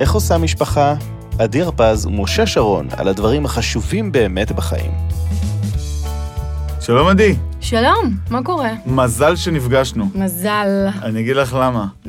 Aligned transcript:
איך 0.00 0.12
עושה 0.12 0.38
משפחה? 0.38 0.94
עדי 1.38 1.62
הרפז 1.62 2.06
ומשה 2.06 2.46
שרון 2.46 2.88
על 2.96 3.08
הדברים 3.08 3.44
החשובים 3.44 4.12
באמת 4.12 4.52
בחיים. 4.52 4.90
שלום 6.80 7.08
עדי, 7.08 7.34
שלום, 7.60 8.16
מה 8.30 8.42
קורה? 8.42 8.70
מזל 8.86 9.36
שנפגשנו. 9.36 10.10
מזל. 10.14 10.86
אני 11.02 11.20
אגיד 11.20 11.36
לך 11.36 11.56
למה. 11.60 11.86
Mm, 12.04 12.08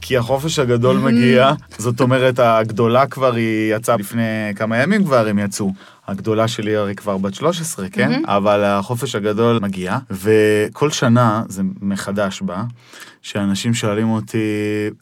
כי 0.00 0.16
החופש 0.16 0.58
הגדול 0.58 0.96
מגיע, 0.96 1.52
זאת 1.78 2.00
אומרת, 2.00 2.38
הגדולה 2.38 3.06
כבר 3.06 3.34
היא 3.34 3.74
יצאה 3.74 3.96
לפני 3.96 4.22
כמה 4.56 4.78
ימים 4.82 5.04
כבר 5.04 5.28
הם 5.28 5.38
יצאו. 5.38 5.72
הגדולה 6.08 6.48
שלי 6.48 6.76
הרי 6.76 6.94
כבר 6.94 7.16
בת 7.18 7.34
13, 7.34 7.88
כן? 7.88 8.10
מהמם. 8.10 8.26
אבל 8.26 8.64
החופש 8.64 9.14
הגדול 9.14 9.58
מגיע, 9.62 9.98
וכל 10.10 10.90
שנה 10.90 11.42
זה 11.48 11.62
מחדש 11.80 12.42
בה, 12.42 12.62
שאנשים 13.22 13.74
שואלים 13.74 14.10
אותי, 14.10 14.38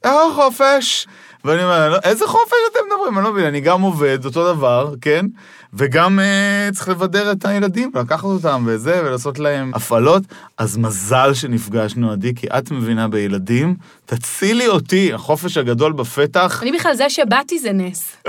איך 0.04 0.14
החופש? 0.32 1.06
ואני 1.44 1.62
אומר, 1.64 1.88
"לא, 1.90 1.98
איזה 2.04 2.26
חופש 2.26 2.52
אתם 2.72 2.80
מדברים? 2.86 3.18
אני 3.18 3.24
לא 3.24 3.32
מבין, 3.32 3.44
אני 3.44 3.60
גם 3.60 3.80
עובד, 3.82 4.24
אותו 4.24 4.54
דבר, 4.54 4.94
כן? 5.00 5.26
וגם 5.74 6.20
אה, 6.20 6.68
צריך 6.72 6.88
לבדר 6.88 7.32
את 7.32 7.44
הילדים, 7.44 7.90
לקחת 7.94 8.24
אותם 8.24 8.64
וזה, 8.66 9.02
ולעשות 9.04 9.38
להם 9.38 9.72
הפעלות. 9.74 10.22
אז 10.58 10.76
מזל 10.76 11.34
שנפגשנו, 11.34 12.12
עדי, 12.12 12.34
כי 12.34 12.46
את 12.58 12.70
מבינה 12.70 13.08
בילדים, 13.08 13.74
תצילי 14.06 14.68
אותי, 14.68 15.12
החופש 15.12 15.56
הגדול 15.56 15.92
בפתח. 15.92 16.58
אני 16.62 16.72
בכלל, 16.72 16.94
זה 16.94 17.10
שבאתי 17.10 17.58
זה 17.58 17.72
נס. 17.72 18.12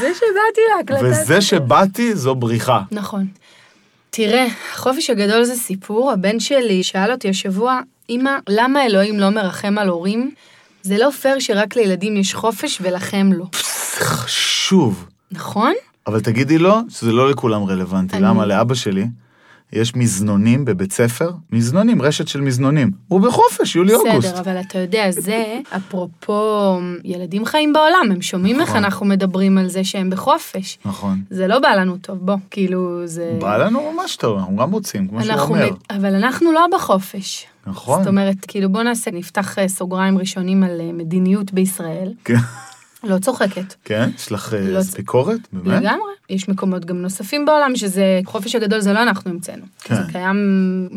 זה 0.00 0.12
שבאתי 0.14 0.60
להקלטה. 0.76 1.04
וזה 1.04 1.24
זה- 1.24 1.40
שבאתי 1.40 2.14
זו 2.14 2.34
בריחה. 2.34 2.80
נכון. 2.90 3.26
תראה, 4.10 4.46
החופש 4.74 5.10
הגדול 5.10 5.44
זה 5.44 5.54
סיפור. 5.54 6.12
הבן 6.12 6.40
שלי 6.40 6.82
שאל 6.82 7.12
אותי 7.12 7.28
השבוע, 7.28 7.80
אמא, 8.10 8.30
למה 8.48 8.86
אלוהים 8.86 9.20
לא 9.20 9.30
מרחם 9.30 9.78
על 9.78 9.88
הורים? 9.88 10.30
זה 10.82 10.98
לא 10.98 11.10
פייר 11.10 11.38
שרק 11.38 11.76
לילדים 11.76 12.16
יש 12.16 12.34
חופש 12.34 12.78
ולכם 12.80 13.30
לא. 13.32 13.44
חשוב. 13.98 15.06
נכון? 15.32 15.72
אבל 16.06 16.20
תגידי 16.20 16.58
לו 16.58 16.74
שזה 16.88 17.12
לא 17.12 17.30
לכולם 17.30 17.64
רלוונטי. 17.64 18.16
אני- 18.16 18.24
למה? 18.24 18.46
לאבא 18.46 18.74
שלי 18.74 19.06
יש 19.72 19.94
מזנונים 19.96 20.64
בבית 20.64 20.92
ספר, 20.92 21.30
מזנונים, 21.52 22.02
רשת 22.02 22.28
של 22.28 22.40
מזנונים. 22.40 22.90
הוא 23.08 23.20
בחופש, 23.20 23.76
יולי-אוגוסט. 23.76 24.28
בסדר, 24.28 24.40
אבל 24.40 24.60
אתה 24.60 24.78
יודע, 24.78 25.10
זה, 25.10 25.60
אפרופו 25.76 26.78
ילדים 27.04 27.44
חיים 27.44 27.72
בעולם, 27.72 28.08
הם 28.10 28.22
שומעים 28.22 28.60
איך 28.60 28.68
נכון. 28.68 28.84
אנחנו 28.84 29.06
מדברים 29.06 29.58
על 29.58 29.68
זה 29.68 29.84
שהם 29.84 30.10
בחופש. 30.10 30.78
נכון. 30.84 31.22
זה 31.30 31.46
לא 31.46 31.58
בא 31.58 31.68
לנו 31.68 31.96
טוב, 31.96 32.18
בוא, 32.18 32.36
כאילו, 32.50 33.00
זה... 33.04 33.36
בא 33.40 33.56
לנו 33.56 33.92
ממש 33.92 34.16
טוב, 34.16 34.38
אנחנו 34.38 34.56
גם 34.56 34.70
רוצים, 34.72 35.08
כמו 35.08 35.22
שהוא 35.24 35.34
אומר. 35.40 35.70
מ- 35.70 35.94
אבל 35.96 36.14
אנחנו 36.14 36.52
לא 36.52 36.66
בחופש. 36.72 37.46
נכון. 37.66 37.98
זאת 37.98 38.06
אומרת, 38.08 38.36
כאילו 38.48 38.68
בוא 38.68 38.82
נעשה, 38.82 39.10
נפתח 39.10 39.58
אה, 39.58 39.68
סוגריים 39.68 40.18
ראשונים 40.18 40.62
על 40.62 40.80
אה, 40.80 40.92
מדיניות 40.92 41.52
בישראל. 41.52 42.12
כן. 42.24 42.34
לא 43.04 43.18
צוחקת. 43.18 43.74
כן? 43.84 44.10
יש 44.16 44.32
לך 44.32 44.54
אה, 44.54 44.60
לא- 44.60 44.80
ביקורת? 44.96 45.40
באמת? 45.52 45.82
לגמרי. 45.82 46.12
יש 46.30 46.48
מקומות 46.48 46.84
גם 46.84 46.96
נוספים 47.02 47.46
בעולם 47.46 47.76
שזה, 47.76 48.20
חופש 48.24 48.54
הגדול 48.54 48.80
זה 48.80 48.92
לא 48.92 49.02
אנחנו 49.02 49.30
המצאנו. 49.30 49.64
כן. 49.80 49.94
זה 49.94 50.02
קיים 50.12 50.36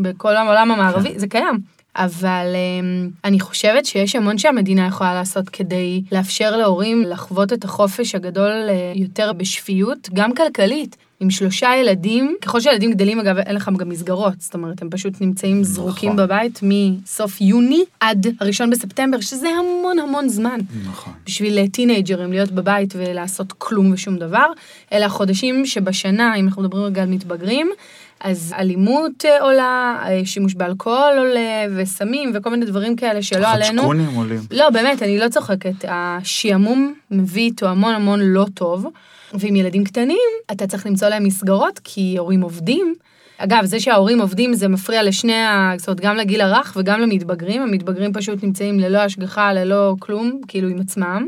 בכל 0.02 0.36
העולם 0.36 0.72
המערבי, 0.72 1.20
זה 1.20 1.28
קיים. 1.28 1.60
אבל 1.96 2.46
אמ, 2.56 3.10
אני 3.24 3.40
חושבת 3.40 3.86
שיש 3.86 4.16
המון 4.16 4.38
שהמדינה 4.38 4.88
יכולה 4.88 5.14
לעשות 5.14 5.50
כדי 5.50 6.04
לאפשר 6.12 6.58
להורים 6.58 7.04
לחוות 7.04 7.54
את 7.54 7.64
החופש 7.64 8.16
הגדול 8.16 8.52
יותר 8.96 9.34
בשפיות, 9.34 10.10
גם 10.14 10.36
כלכלית. 10.36 10.96
עם 11.20 11.30
שלושה 11.30 11.70
ילדים, 11.80 12.36
ככל 12.42 12.60
שהילדים 12.60 12.92
גדלים, 12.92 13.20
אגב, 13.20 13.38
אין 13.38 13.56
לך 13.56 13.70
גם 13.78 13.90
מסגרות, 13.90 14.34
זאת 14.40 14.54
אומרת, 14.54 14.82
הם 14.82 14.90
פשוט 14.90 15.22
נמצאים 15.22 15.64
זרוקים 15.64 16.14
נכון. 16.14 16.26
בבית 16.26 16.60
מסוף 16.64 17.42
יוני 17.42 17.84
עד 18.00 18.28
הראשון 18.40 18.70
בספטמבר, 18.70 19.20
שזה 19.20 19.48
המון 19.50 20.00
המון 20.00 20.30
זמן. 20.30 20.60
נכון. 20.86 21.14
בשביל 21.26 21.58
אה, 21.58 21.68
טינג'רים 21.68 22.32
להיות 22.32 22.52
בבית 22.52 22.94
ולעשות 22.98 23.54
כלום 23.58 23.92
ושום 23.92 24.18
דבר. 24.18 24.46
אלה 24.94 25.06
החודשים 25.06 25.66
שבשנה, 25.66 26.36
אם 26.36 26.48
אנחנו 26.48 26.64
מדברים 26.64 26.84
רגע 26.84 27.02
על 27.02 27.10
מתבגרים, 27.10 27.72
אז 28.20 28.54
אלימות 28.58 29.26
אה, 29.26 29.42
עולה, 29.42 30.04
אה, 30.06 30.22
שימוש 30.26 30.54
באלכוהול 30.54 31.18
עולה, 31.18 31.66
וסמים 31.76 32.32
וכל 32.34 32.50
מיני 32.50 32.66
דברים 32.66 32.96
כאלה 32.96 33.22
שלא 33.22 33.48
עלינו. 33.48 33.82
חדשקונים 33.82 34.16
עולים. 34.16 34.40
לא, 34.52 34.70
באמת, 34.70 35.04
אני 35.04 35.20
לא 35.20 35.30
צוחקת. 35.30 35.86
השעמום 35.88 36.94
מביא 37.12 37.44
איתו 37.44 37.68
המון 37.68 37.94
המון 37.94 38.20
לא 38.22 38.46
טוב, 38.54 38.86
ועם 39.34 39.56
ילדים 39.56 39.84
קטנים, 39.84 40.30
אתה 40.52 40.68
צריך 40.68 40.86
למצוא 40.86 41.08
להם 41.08 41.24
מסגרות, 41.24 41.80
כי 41.84 42.16
הורים 42.18 42.42
עובדים. 42.42 42.96
אגב, 43.38 43.66
זה 43.66 43.80
שההורים 43.80 44.22
עובדים 44.22 44.54
זה 44.54 44.68
מפריע 44.68 45.04
לשני, 45.04 45.34
ה... 45.34 45.74
זאת 45.78 45.88
אומרת, 45.88 46.02
גם 46.02 46.16
לגיל 46.16 46.42
הרך 46.42 46.74
וגם 46.76 47.02
למתבגרים. 47.02 47.62
המתבגרים 47.62 48.14
פשוט 48.14 48.44
נמצאים 48.44 48.80
ללא 48.80 48.98
השגחה, 48.98 49.54
ללא 49.54 49.96
כלום, 50.00 50.42
כאילו 50.48 50.70
עם 50.70 50.80
עצמם. 50.82 51.28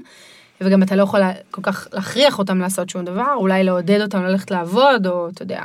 וגם 0.61 0.83
אתה 0.83 0.95
לא 0.95 1.03
יכול 1.03 1.21
כל 1.51 1.61
כך 1.61 1.87
להכריח 1.93 2.39
אותם 2.39 2.59
לעשות 2.59 2.89
שום 2.89 3.05
דבר, 3.05 3.33
אולי 3.35 3.63
לעודד 3.63 4.01
אותם 4.01 4.23
ללכת 4.23 4.51
לעבוד, 4.51 5.07
או 5.07 5.29
אתה 5.29 5.43
יודע. 5.43 5.61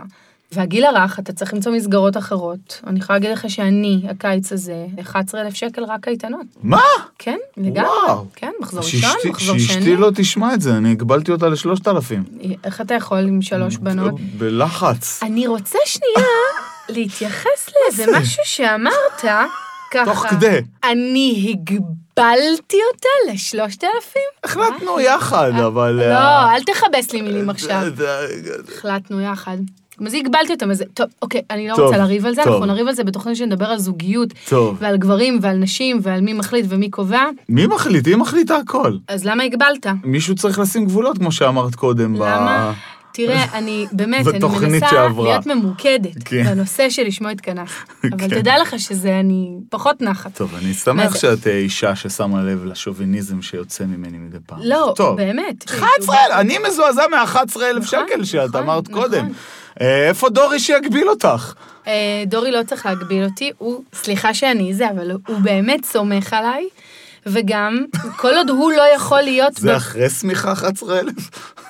והגיל 0.52 0.84
הרך, 0.84 1.18
אתה 1.18 1.32
צריך 1.32 1.54
למצוא 1.54 1.72
מסגרות 1.72 2.16
אחרות. 2.16 2.80
אני 2.86 2.98
יכולה 2.98 3.18
להגיד 3.18 3.30
לך 3.30 3.44
שאני, 3.50 4.02
הקיץ 4.10 4.52
הזה, 4.52 4.86
11,000 5.00 5.54
שקל 5.54 5.84
רק 5.84 6.00
קייטנות. 6.04 6.46
מה? 6.62 6.80
כן, 7.18 7.36
לגמרי. 7.56 7.88
וואו. 8.06 8.24
כן, 8.36 8.50
מחזור 8.60 8.82
שאשתי- 8.82 8.96
ראשון, 9.06 9.30
מחזור 9.30 9.58
שאשתי 9.58 9.72
שני. 9.82 9.96
לא 9.96 10.10
תשמע 10.14 10.54
את 10.54 10.60
זה, 10.60 10.76
אני 10.76 10.90
הגבלתי 10.90 11.32
אותה 11.32 11.48
לשלושת 11.48 11.88
אלפים. 11.88 12.24
איך 12.64 12.80
אתה 12.80 12.94
יכול 12.94 13.18
עם 13.18 13.42
שלוש 13.42 13.76
בנות? 13.76 14.14
בלחץ. 14.38 15.20
אני 15.22 15.46
רוצה 15.46 15.78
שנייה 15.86 16.28
להתייחס 16.88 17.69
לאיזה 17.84 18.12
משהו 18.19 18.42
שאמרת, 18.44 19.20
ככה. 19.90 20.04
תוך 20.04 20.26
כדי. 20.26 20.60
אני 20.84 21.54
הגבלתי 21.54 22.76
אותה 22.92 23.32
לשלושת 23.32 23.84
אלפים? 23.84 24.22
החלטנו 24.44 25.00
יחד, 25.00 25.52
אבל... 25.66 26.00
אה, 26.00 26.08
לא, 26.08 26.50
אל 26.54 26.62
תכבס 26.62 27.12
לי 27.12 27.20
מילים 27.20 27.50
עכשיו. 27.50 27.82
זה- 27.96 28.26
החלטנו 28.76 29.20
יחד. 29.20 29.56
מה 30.02 30.10
זה 30.10 30.16
הגבלתי 30.16 30.52
אותם? 30.52 30.70
אז 30.70 30.84
טוב, 30.94 31.06
אוקיי, 31.22 31.40
אני 31.50 31.68
לא 31.68 31.74
טוב, 31.74 31.84
רוצה 31.84 31.98
לריב 31.98 32.26
על 32.26 32.34
זה, 32.34 32.42
טוב. 32.44 32.52
אנחנו 32.52 32.66
נריב 32.66 32.88
על 32.88 32.94
זה 32.94 33.04
בתוכנית 33.04 33.36
שנדבר 33.36 33.66
על 33.66 33.78
זוגיות, 33.78 34.28
טוב. 34.48 34.76
ועל 34.80 34.96
גברים 34.96 35.38
ועל 35.42 35.56
נשים, 35.56 35.98
ועל 36.02 36.20
מי 36.20 36.32
מחליט 36.32 36.66
ומי 36.68 36.90
קובע, 36.90 37.24
מי 37.48 37.66
מחליט? 37.66 38.06
היא 38.06 38.16
מחליטה 38.16 38.56
הכל. 38.56 38.92
אז 39.08 39.24
למה 39.24 39.42
הגבלת? 39.42 39.86
מישהו 40.04 40.34
צריך 40.34 40.58
לשים 40.58 40.84
גבולות, 40.84 41.18
כמו 41.18 41.32
שאמרת 41.32 41.74
קודם. 41.74 42.14
ב- 42.14 42.22
למה? 42.22 42.72
תראה, 43.14 43.44
אני 43.58 43.86
באמת, 43.92 44.26
אני 44.26 44.38
מנסה 44.68 44.86
שעברה. 44.90 45.28
להיות 45.28 45.46
ממוקדת 45.46 46.22
כן. 46.24 46.42
בנושא 46.44 46.90
שלשמו 46.90 47.28
התכנסת. 47.28 47.72
אבל 48.12 48.19
כן. 48.19 48.28
תדע 48.28 48.54
לך 48.62 48.74
שזה, 48.78 49.20
אני 49.20 49.50
פחות 49.70 50.02
נחת. 50.02 50.34
טוב, 50.36 50.54
אני 50.54 50.74
שמח? 50.74 51.16
שאת 51.16 51.46
אה, 51.46 51.56
אישה 51.56 51.96
ששמה 51.96 52.42
לב 52.42 52.64
לשוביניזם 52.64 53.42
שיוצא 53.42 53.84
ממני 53.84 54.19
מדי 54.19 54.36
פעם. 54.46 54.58
לא, 54.64 54.92
טוב. 54.96 55.16
באמת. 55.16 55.64
11,000, 55.69 56.16
אני 56.32 56.56
מזועזע 56.69 57.02
מ-11,000 57.10 57.38
נכון, 57.78 57.82
שקל 57.84 58.24
שאת 58.24 58.48
נכון, 58.48 58.62
אמרת 58.62 58.90
נכון. 58.90 59.02
קודם. 59.02 59.28
אה, 59.81 60.09
איפה 60.09 60.28
דורי 60.28 60.59
שיגביל 60.59 61.09
אותך? 61.09 61.55
אה, 61.87 62.25
דורי 62.27 62.50
לא 62.50 62.62
צריך 62.62 62.87
להגביל 62.87 63.25
אותי, 63.25 63.53
הוא, 63.59 63.83
סליחה 63.94 64.34
שאני 64.34 64.75
זה, 64.75 64.91
אבל 64.91 65.10
הוא 65.10 65.38
באמת 65.43 65.84
סומך 65.84 66.33
עליי, 66.33 66.69
וגם, 67.27 67.84
כל 68.16 68.34
עוד 68.34 68.50
הוא 68.50 68.72
לא 68.72 68.83
יכול 68.97 69.21
להיות... 69.22 69.53
זה 69.56 69.72
ב- 69.72 69.77
אחרי 69.77 70.10
שמיכה 70.10 70.53
11,000? 70.53 71.15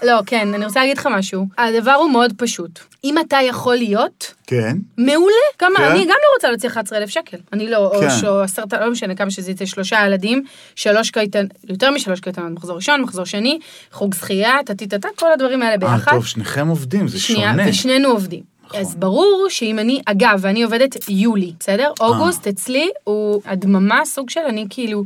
לא, 0.02 0.18
כן, 0.26 0.54
אני 0.54 0.64
רוצה 0.64 0.80
להגיד 0.80 0.98
לך 0.98 1.08
משהו. 1.12 1.46
הדבר 1.58 1.92
הוא 1.92 2.10
מאוד 2.10 2.32
פשוט. 2.36 2.78
אם 3.04 3.14
אתה 3.18 3.36
יכול 3.48 3.76
להיות, 3.76 4.34
כן. 4.46 4.76
מעולה. 4.98 5.34
כמה, 5.58 5.70
כן. 5.76 5.82
אני 5.84 6.00
גם 6.02 6.08
לא 6.08 6.34
רוצה 6.34 6.48
להוציא 6.48 6.68
11,000 6.68 7.08
שקל. 7.08 7.36
אני 7.52 7.70
לא, 7.70 7.92
כן. 8.00 8.06
או 8.06 8.10
ש- 8.10 8.24
או 8.24 8.40
עשרת, 8.40 8.72
לא 8.72 8.90
משנה 8.90 9.14
כמה 9.14 9.30
שזה 9.30 9.50
יצא, 9.50 9.64
שלושה 9.66 10.06
ילדים, 10.06 10.44
שלוש 10.74 11.10
קייטן, 11.10 11.46
יותר 11.68 11.90
משלוש 11.90 12.20
קייטנות, 12.20 12.52
מחזור 12.52 12.76
ראשון, 12.76 13.00
מחזור 13.02 13.24
שני, 13.24 13.58
חוג 13.92 14.14
זכייה, 14.14 14.54
טה-טה-טה, 14.66 15.08
כל 15.16 15.32
הדברים 15.32 15.62
האלה 15.62 15.72
אה, 15.72 15.78
ביחד. 15.78 16.12
טוב, 16.12 16.26
שניכם 16.26 16.68
עובדים, 16.68 17.08
זה 17.08 17.20
שנייה, 17.20 17.50
שונה. 17.50 17.62
ושנינו 17.68 18.08
עובדים. 18.08 18.42
נכון. 18.66 18.80
אז 18.80 18.94
ברור 18.94 19.46
שאם 19.48 19.78
אני, 19.78 20.00
אגב, 20.06 20.38
ואני 20.42 20.62
עובדת 20.62 20.96
יולי, 21.08 21.52
בסדר? 21.60 21.92
אה. 22.00 22.06
אוגוסט 22.06 22.46
אצלי 22.46 22.90
הוא 23.04 23.42
הדממה, 23.46 24.00
סוג 24.04 24.30
של 24.30 24.40
אני 24.48 24.66
כאילו 24.70 25.04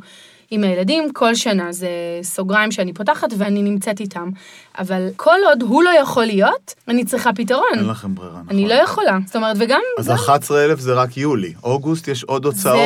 עם 0.50 0.64
הילדים, 0.64 1.12
כל 1.12 1.34
שנה 1.34 1.72
זה 1.72 1.88
סוגריים 2.22 2.72
שאני 2.72 2.92
פותחת 2.92 3.28
ואני 3.38 3.62
נמצאת 3.62 4.00
איתם. 4.00 4.30
אבל 4.78 5.08
כל 5.16 5.36
עוד 5.48 5.62
הוא 5.62 5.82
לא 5.82 5.90
יכול 5.90 6.24
להיות, 6.24 6.74
אני 6.88 7.04
צריכה 7.04 7.32
פתרון. 7.32 7.64
אין 7.74 7.86
לכם 7.86 8.14
ברירה, 8.14 8.32
נכון. 8.32 8.46
אני 8.50 8.68
לא 8.68 8.74
יכולה. 8.74 9.18
זאת 9.26 9.36
אומרת, 9.36 9.56
וגם... 9.60 9.80
אז 9.98 10.08
גם- 10.08 10.14
11,000 10.14 10.80
זה 10.80 10.94
רק 10.94 11.16
יולי. 11.16 11.52
אוגוסט 11.64 12.08
יש 12.08 12.24
עוד 12.24 12.44
הוצאות 12.44 12.76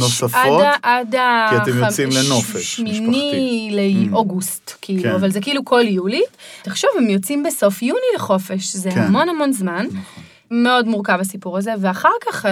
נוספות. 0.00 0.30
עד 0.34 0.60
ה... 0.60 0.72
עד 0.82 1.14
ה... 1.14 1.46
כי 1.50 1.56
אתם 1.56 1.78
יוצאים 1.78 2.08
לנופש 2.12 2.76
שמיני 2.76 3.00
משפחתי. 3.00 4.10
לאוגוסט, 4.10 4.72
כאילו, 4.80 5.02
כן. 5.02 5.10
אבל 5.14 5.30
זה 5.30 5.40
כאילו 5.40 5.64
כל 5.64 5.82
יולי. 5.88 6.22
תחשוב, 6.62 6.90
הם 6.98 7.10
יוצאים 7.10 7.42
בסוף 7.42 7.82
יוני 7.82 8.00
לחופש, 8.16 8.76
זה 8.76 8.90
כן. 8.90 9.00
המון 9.00 9.28
המון 9.28 9.52
זמן. 9.52 9.86
נכון. 9.86 10.22
מאוד 10.50 10.86
מורכב 10.86 11.18
הסיפור 11.20 11.58
הזה, 11.58 11.74
ואחר 11.80 12.08
כך, 12.26 12.46
אה, 12.46 12.50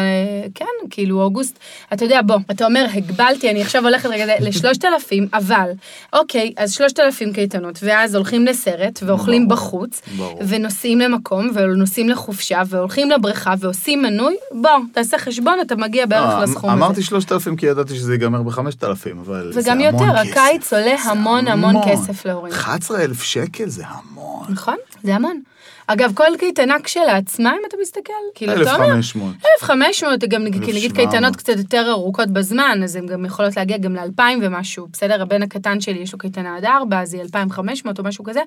כן, 0.55 0.65
כאילו 0.91 1.23
אוגוסט, 1.23 1.59
אתה 1.93 2.05
יודע, 2.05 2.21
בוא, 2.23 2.37
אתה 2.51 2.67
אומר, 2.67 2.87
הגבלתי, 2.95 3.51
אני 3.51 3.63
עכשיו 3.63 3.85
הולכת 3.85 4.09
רגע 4.09 4.25
לשלושת 4.49 4.85
אלפים, 4.85 5.29
אבל, 5.35 5.71
אוקיי, 6.13 6.53
אז 6.57 6.73
שלושת 6.73 7.01
אלפים 7.01 7.33
קייטנות, 7.33 7.79
ואז 7.83 8.15
הולכים 8.15 8.47
לסרט, 8.47 9.03
ואוכלים 9.07 9.49
ברור, 9.49 9.61
בחוץ, 9.61 10.03
ברור. 10.17 10.41
ונוסעים 10.49 11.01
למקום, 11.01 11.51
ונוסעים 11.55 12.09
לחופשה, 12.09 12.63
והולכים 12.67 13.11
לבריכה, 13.11 13.55
ועושים 13.59 14.03
מנוי, 14.03 14.37
בוא, 14.53 14.71
תעשה 14.93 15.19
חשבון, 15.19 15.59
אתה 15.63 15.77
מגיע 15.77 16.07
בערך 16.07 16.31
אה, 16.31 16.43
לסכום 16.43 16.71
הזה. 16.71 16.79
אמרתי 16.79 17.03
שלושת 17.03 17.33
אלפים 17.33 17.57
כי 17.57 17.67
ידעתי 17.67 17.95
שזה 17.95 18.13
ייגמר 18.13 18.43
בחמשת 18.43 18.85
אלפים, 18.85 19.19
אבל 19.19 19.53
זה 19.53 19.61
וגם 19.61 19.81
המון 19.81 19.95
יותר, 19.95 20.23
כסף. 20.23 20.37
הקיץ 20.37 20.73
עולה 20.73 20.97
זה 21.05 21.11
המון 21.11 21.49
המון 21.49 21.75
כסף 21.87 22.27
להורים. 22.27 22.53
11 22.53 23.03
אלף 23.03 23.23
שקל 23.23 23.69
זה 23.69 23.85
המון. 23.87 24.47
נכון, 24.49 24.77
זה 25.03 25.15
המון. 25.15 25.41
אגב, 25.87 26.13
כל 26.15 26.37
קייטנה 26.39 26.77
כשלעצמה, 26.83 27.53
אם 27.53 27.63
אתה 27.69 27.77
מסתכל, 27.83 28.13
כאילו, 28.35 28.63
אתה 28.63 28.75
אומר, 28.75 28.87
1,500. 28.87 29.35
1,500, 29.63 30.25
גם 30.25 30.45
נגיד, 30.45 30.65
כי 30.65 30.73
נגיד 30.73 30.91
1,700. 30.91 31.11
קייטנות 31.11 31.37
קצת 31.37 31.57
יותר 31.57 31.91
ארוכות 31.91 32.31
בזמן, 32.31 32.81
אז 32.85 32.97
הן 32.97 33.07
גם 33.07 33.25
יכולות 33.25 33.57
להגיע 33.57 33.79
גם 33.79 33.97
ל-2,000 33.97 34.23
ומשהו. 34.43 34.87
בסדר, 34.93 35.23
הבן 35.23 35.43
הקטן 35.43 35.81
שלי 35.81 35.99
יש 35.99 36.13
לו 36.13 36.19
קייטנה 36.19 36.57
עד 36.57 36.65
4, 36.65 37.01
אז 37.01 37.15
היא 37.15 37.23
2,500 37.23 37.99
או 37.99 38.05
משהו 38.05 38.25
כזה. 38.25 38.41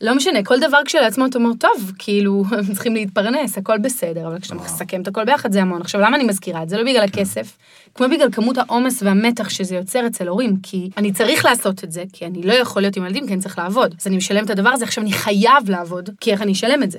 לא 0.00 0.14
משנה, 0.14 0.44
כל 0.44 0.60
דבר 0.60 0.78
כשלעצמו 0.84 1.26
אתה 1.26 1.38
אומר, 1.38 1.50
טוב, 1.58 1.92
כאילו, 1.98 2.44
הם 2.58 2.74
צריכים 2.74 2.94
להתפרנס, 2.94 3.58
הכל 3.58 3.78
בסדר, 3.78 4.26
אבל 4.26 4.38
כשאתה 4.40 4.54
מסכם 4.54 5.02
את 5.02 5.08
הכל 5.08 5.24
ביחד 5.24 5.52
זה 5.52 5.62
המון. 5.62 5.80
עכשיו, 5.80 6.00
למה 6.00 6.16
אני 6.16 6.24
מזכירה 6.24 6.62
את 6.62 6.68
זה? 6.68 6.76
לא 6.76 6.82
בגלל 6.82 7.04
הכסף, 7.04 7.56
כמו 7.94 8.06
בגלל 8.08 8.28
כמות 8.32 8.58
העומס 8.58 9.02
והמתח 9.02 9.48
שזה 9.48 9.76
יוצר 9.76 10.06
אצל 10.06 10.28
הורים, 10.28 10.56
כי 10.62 10.90
אני 10.96 11.12
צריך 11.12 11.44
לעשות 11.44 11.84
את 11.84 11.92
זה, 11.92 12.02
כי 12.12 12.26
אני 12.26 12.42
לא 12.42 12.52
יכול 12.52 12.82
להיות 12.82 12.96
עם 12.96 13.04
ילדים, 13.04 13.26
כי 13.26 13.32
אני 13.32 13.42
צריך 13.42 13.58
לעבוד. 13.58 13.94
אז 14.00 14.06
אני 14.06 14.16
משלם 14.16 14.44
את 14.44 14.50
הדבר 14.50 14.68
הזה, 14.68 14.84
עכשיו 14.84 15.04
אני 15.04 15.12
חייב 15.12 15.70
לעבוד, 15.70 16.10
כי 16.20 16.32
איך 16.32 16.42
אני 16.42 16.52
אשלם 16.52 16.82
את 16.82 16.90
זה. 16.90 16.98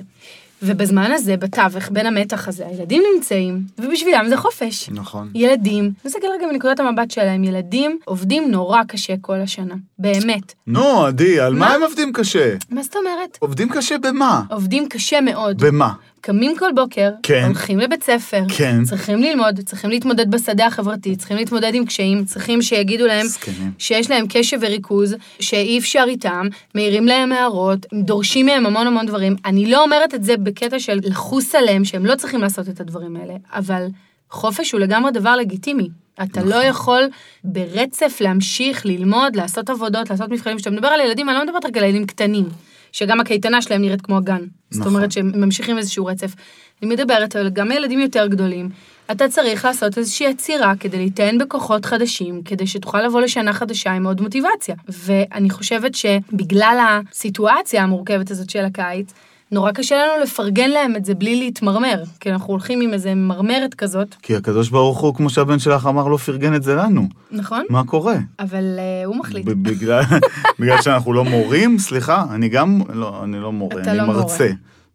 ובזמן 0.62 1.12
הזה, 1.12 1.36
בתווך, 1.36 1.88
בין 1.90 2.06
המתח 2.06 2.48
הזה, 2.48 2.66
הילדים 2.66 3.02
נמצאים, 3.14 3.60
ובשבילם 3.78 4.26
זה 4.28 4.36
חופש. 4.36 4.88
נכון. 4.88 5.30
ילדים, 5.34 5.92
נסתכל 6.04 6.26
רגע 6.36 6.46
מנקודת 6.52 6.80
המבט 6.80 7.10
שלהם, 7.10 7.44
ילדים 7.44 7.98
עובדים 8.04 8.50
נורא 8.50 8.84
קשה 8.88 9.14
כל 9.20 9.40
השנה, 9.40 9.74
באמת. 9.98 10.54
נו, 10.66 11.06
עדי, 11.06 11.40
על 11.40 11.52
מה 11.52 11.58
מה? 11.58 11.74
הם 11.74 11.82
עובדים 11.82 12.12
קשה? 12.12 12.54
מה 12.70 12.82
זאת 12.82 12.96
אומרת? 12.96 13.38
עובדים 13.40 13.68
קשה 13.68 13.98
במה? 13.98 14.42
עובדים 14.50 14.88
קשה 14.88 15.20
מאוד. 15.20 15.58
במה? 15.58 15.92
קמים 16.26 16.56
כל 16.58 16.70
בוקר, 16.74 17.10
כן. 17.22 17.42
הולכים 17.44 17.78
לבית 17.78 18.02
ספר, 18.02 18.42
כן. 18.56 18.84
צריכים 18.84 19.22
ללמוד, 19.22 19.60
צריכים 19.60 19.90
להתמודד 19.90 20.30
בשדה 20.30 20.66
החברתי, 20.66 21.16
צריכים 21.16 21.36
להתמודד 21.36 21.74
עם 21.74 21.86
קשיים, 21.86 22.24
צריכים 22.24 22.62
שיגידו 22.62 23.06
להם 23.06 23.26
זקנים. 23.26 23.72
שיש 23.78 24.10
להם 24.10 24.24
קשב 24.28 24.58
וריכוז, 24.60 25.16
שאי 25.40 25.78
אפשר 25.78 26.04
איתם, 26.08 26.46
מעירים 26.74 27.06
להם 27.06 27.32
הערות, 27.32 27.86
דורשים 27.94 28.46
מהם 28.46 28.66
המון 28.66 28.86
המון 28.86 29.06
דברים. 29.06 29.36
אני 29.44 29.70
לא 29.70 29.84
אומרת 29.84 30.14
את 30.14 30.24
זה 30.24 30.36
בקטע 30.36 30.78
של 30.78 30.98
לחוס 31.02 31.54
עליהם 31.54 31.84
שהם 31.84 32.06
לא 32.06 32.14
צריכים 32.14 32.40
לעשות 32.40 32.68
את 32.68 32.80
הדברים 32.80 33.16
האלה, 33.16 33.34
אבל 33.52 33.86
חופש 34.30 34.72
הוא 34.72 34.80
לגמרי 34.80 35.12
דבר 35.12 35.36
לגיטימי. 35.36 35.88
אתה 36.22 36.40
נכון. 36.40 36.48
לא 36.52 36.64
יכול 36.64 37.08
ברצף 37.44 38.16
להמשיך 38.20 38.86
ללמוד, 38.86 39.36
לעשות 39.36 39.70
עבודות, 39.70 40.10
לעשות 40.10 40.30
מבחנים. 40.30 40.56
כשאתה 40.56 40.70
מדבר 40.70 40.88
על 40.88 41.00
ילדים, 41.00 41.28
אני 41.28 41.38
לא 41.38 41.44
מדברת 41.44 41.64
רק 41.64 41.76
על 41.76 41.84
ילדים 41.84 42.06
קטנים, 42.06 42.48
שגם 42.96 43.20
הקייטנה 43.20 43.62
שלהם 43.62 43.80
נראית 43.80 44.02
כמו 44.02 44.16
הגן. 44.16 44.44
זאת 44.70 44.80
נכון. 44.80 44.94
אומרת 44.94 45.12
שהם 45.12 45.32
ממשיכים 45.34 45.78
איזשהו 45.78 46.06
רצף. 46.06 46.34
אני 46.82 46.90
מדברת 46.90 47.36
על 47.36 47.50
גם 47.50 47.72
ילדים 47.72 48.00
יותר 48.00 48.26
גדולים. 48.26 48.68
אתה 49.10 49.28
צריך 49.28 49.64
לעשות 49.64 49.98
איזושהי 49.98 50.26
עצירה 50.26 50.72
כדי 50.80 50.96
להיטען 50.96 51.38
בכוחות 51.38 51.84
חדשים, 51.84 52.42
כדי 52.42 52.66
שתוכל 52.66 53.02
לבוא 53.02 53.20
לשנה 53.20 53.52
חדשה 53.52 53.92
עם 53.92 54.06
עוד 54.06 54.20
מוטיבציה. 54.20 54.74
ואני 54.88 55.50
חושבת 55.50 55.94
שבגלל 55.94 56.78
הסיטואציה 57.10 57.82
המורכבת 57.82 58.30
הזאת 58.30 58.50
של 58.50 58.64
הקיץ, 58.64 59.12
נורא 59.52 59.72
קשה 59.72 59.96
לנו 59.96 60.22
לפרגן 60.22 60.70
להם 60.70 60.96
את 60.96 61.04
זה 61.04 61.14
בלי 61.14 61.36
להתמרמר, 61.36 62.02
כי 62.20 62.32
אנחנו 62.32 62.52
הולכים 62.52 62.80
עם 62.80 62.92
איזה 62.92 63.14
מרמרת 63.14 63.74
כזאת, 63.74 64.14
כי 64.22 64.36
הקדוש 64.36 64.68
ברוך 64.68 64.98
הוא, 64.98 65.14
כמו 65.14 65.30
שהבן 65.30 65.58
שלך 65.58 65.86
אמר, 65.86 66.08
לא 66.08 66.16
פרגן 66.16 66.54
את 66.54 66.62
זה 66.62 66.74
לנו. 66.74 67.08
נכון? 67.30 67.64
מה 67.70 67.84
קורה? 67.84 68.16
אבל 68.38 68.64
uh, 68.78 69.06
הוא 69.06 69.16
מחליט. 69.16 69.44
בגלל 69.46 70.02
בגלל 70.60 70.82
שאנחנו 70.82 71.12
לא 71.12 71.24
מורים? 71.24 71.78
סליחה, 71.78 72.24
אני 72.30 72.48
גם, 72.48 72.80
לא, 72.92 73.24
אני 73.24 73.40
לא 73.40 73.52
מורה, 73.52 73.82
אני 73.82 73.98
לא 73.98 74.04
מורה. 74.04 74.18
מרצה. 74.18 74.50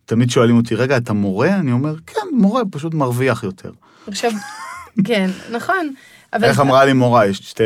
תמיד 0.05 0.29
שואלים 0.29 0.57
אותי, 0.57 0.75
רגע, 0.75 0.97
אתה 0.97 1.13
מורה? 1.13 1.55
אני 1.55 1.71
אומר, 1.71 1.95
כן, 2.07 2.27
מורה, 2.33 2.61
פשוט 2.71 2.93
מרוויח 2.93 3.43
יותר. 3.43 3.71
עכשיו, 4.07 4.31
כן, 5.07 5.29
נכון. 5.51 5.93
אבל 6.33 6.43
איך 6.43 6.59
אמרה 6.59 6.85
לי 6.85 6.93
מורה, 6.93 7.25
יש 7.25 7.37
שתי, 7.37 7.63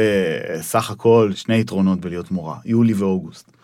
סך 0.62 0.92
הכל, 0.92 1.32
שני 1.36 1.60
יתרונות 1.60 2.00
בלהיות 2.02 2.32
מורה, 2.32 2.58
יולי 2.66 2.94
ואוגוסט. 2.94 3.55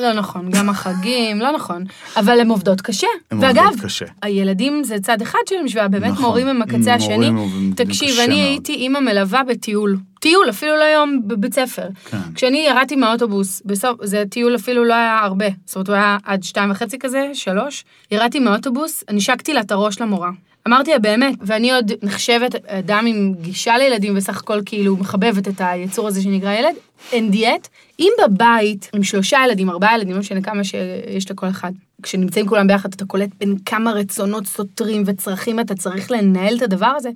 לא 0.00 0.12
נכון, 0.12 0.50
גם 0.50 0.68
החגים, 0.68 1.40
לא 1.40 1.52
נכון. 1.52 1.84
אבל 2.16 2.40
הן 2.40 2.48
עובדות 2.48 2.80
קשה. 2.80 3.06
הן 3.30 3.38
ואגב, 3.40 3.64
עובדות 3.64 3.84
קשה. 3.84 4.04
הילדים 4.22 4.84
זה 4.84 4.96
צד 5.02 5.22
אחד 5.22 5.38
של 5.48 5.54
המשוואה, 5.60 5.88
באמת 5.88 6.10
נכון. 6.10 6.24
מורים 6.24 6.48
הם 6.48 6.62
הקצה 6.62 6.94
השני. 6.94 7.30
מורים 7.30 7.72
תקשיב, 7.76 8.18
אני 8.18 8.26
מאוד. 8.26 8.38
הייתי 8.38 8.74
אימא 8.74 9.00
מלווה 9.00 9.42
בטיול. 9.44 9.96
טיול, 10.20 10.50
אפילו 10.50 10.76
לא 10.76 10.84
יום 10.84 11.20
בבית 11.26 11.54
ספר. 11.54 11.88
כן. 12.10 12.18
כשאני 12.34 12.66
ירדתי 12.68 12.96
מהאוטובוס, 12.96 13.62
בסוף, 13.64 14.04
זה 14.04 14.24
טיול 14.30 14.56
אפילו 14.56 14.84
לא 14.84 14.94
היה 14.94 15.18
הרבה, 15.18 15.46
זאת 15.64 15.76
אומרת, 15.76 15.88
הוא 15.88 15.96
היה 15.96 16.18
עד 16.24 16.42
שתיים 16.42 16.70
וחצי 16.70 16.98
כזה, 16.98 17.30
שלוש. 17.34 17.84
ירדתי 18.10 18.38
מהאוטובוס, 18.38 19.04
נשקתי 19.10 19.54
לה 19.54 19.60
את 19.60 19.70
הראש 19.70 20.00
למורה. 20.00 20.30
אמרתי 20.68 20.90
לה, 20.90 20.98
באמת, 20.98 21.34
ואני 21.40 21.72
עוד 21.72 21.92
נחשבת 22.02 22.54
אדם 22.66 23.04
עם 23.08 23.34
גישה 23.40 23.78
לילדים, 23.78 24.16
וסך 24.16 24.38
הכל 24.38 24.60
כאילו 24.66 24.96
מחבבת 24.96 25.48
את 25.48 25.54
היצור 25.58 26.08
הזה 26.08 26.22
שנקרא 26.22 26.52
ילד, 26.52 26.74
אין 27.12 27.30
דיאט. 27.30 27.68
אם 28.00 28.12
בבית, 28.24 28.90
עם 28.94 29.02
שלושה 29.02 29.38
ילדים, 29.44 29.70
ארבעה 29.70 29.94
ילדים, 29.94 30.14
לא 30.14 30.20
משנה 30.20 30.42
כמה 30.42 30.64
שיש 30.64 31.30
לכל 31.30 31.48
אחד, 31.48 31.72
כשנמצאים 32.02 32.48
כולם 32.48 32.66
ביחד, 32.66 32.94
אתה 32.94 33.04
קולט 33.04 33.30
בין 33.40 33.56
כמה 33.66 33.92
רצונות 33.92 34.46
סותרים 34.46 35.02
וצרכים 35.06 35.60
אתה 35.60 35.74
צריך 35.74 36.10
לנהל 36.10 36.56
את 36.56 36.62
הדבר 36.62 36.92
הזה. 36.96 37.10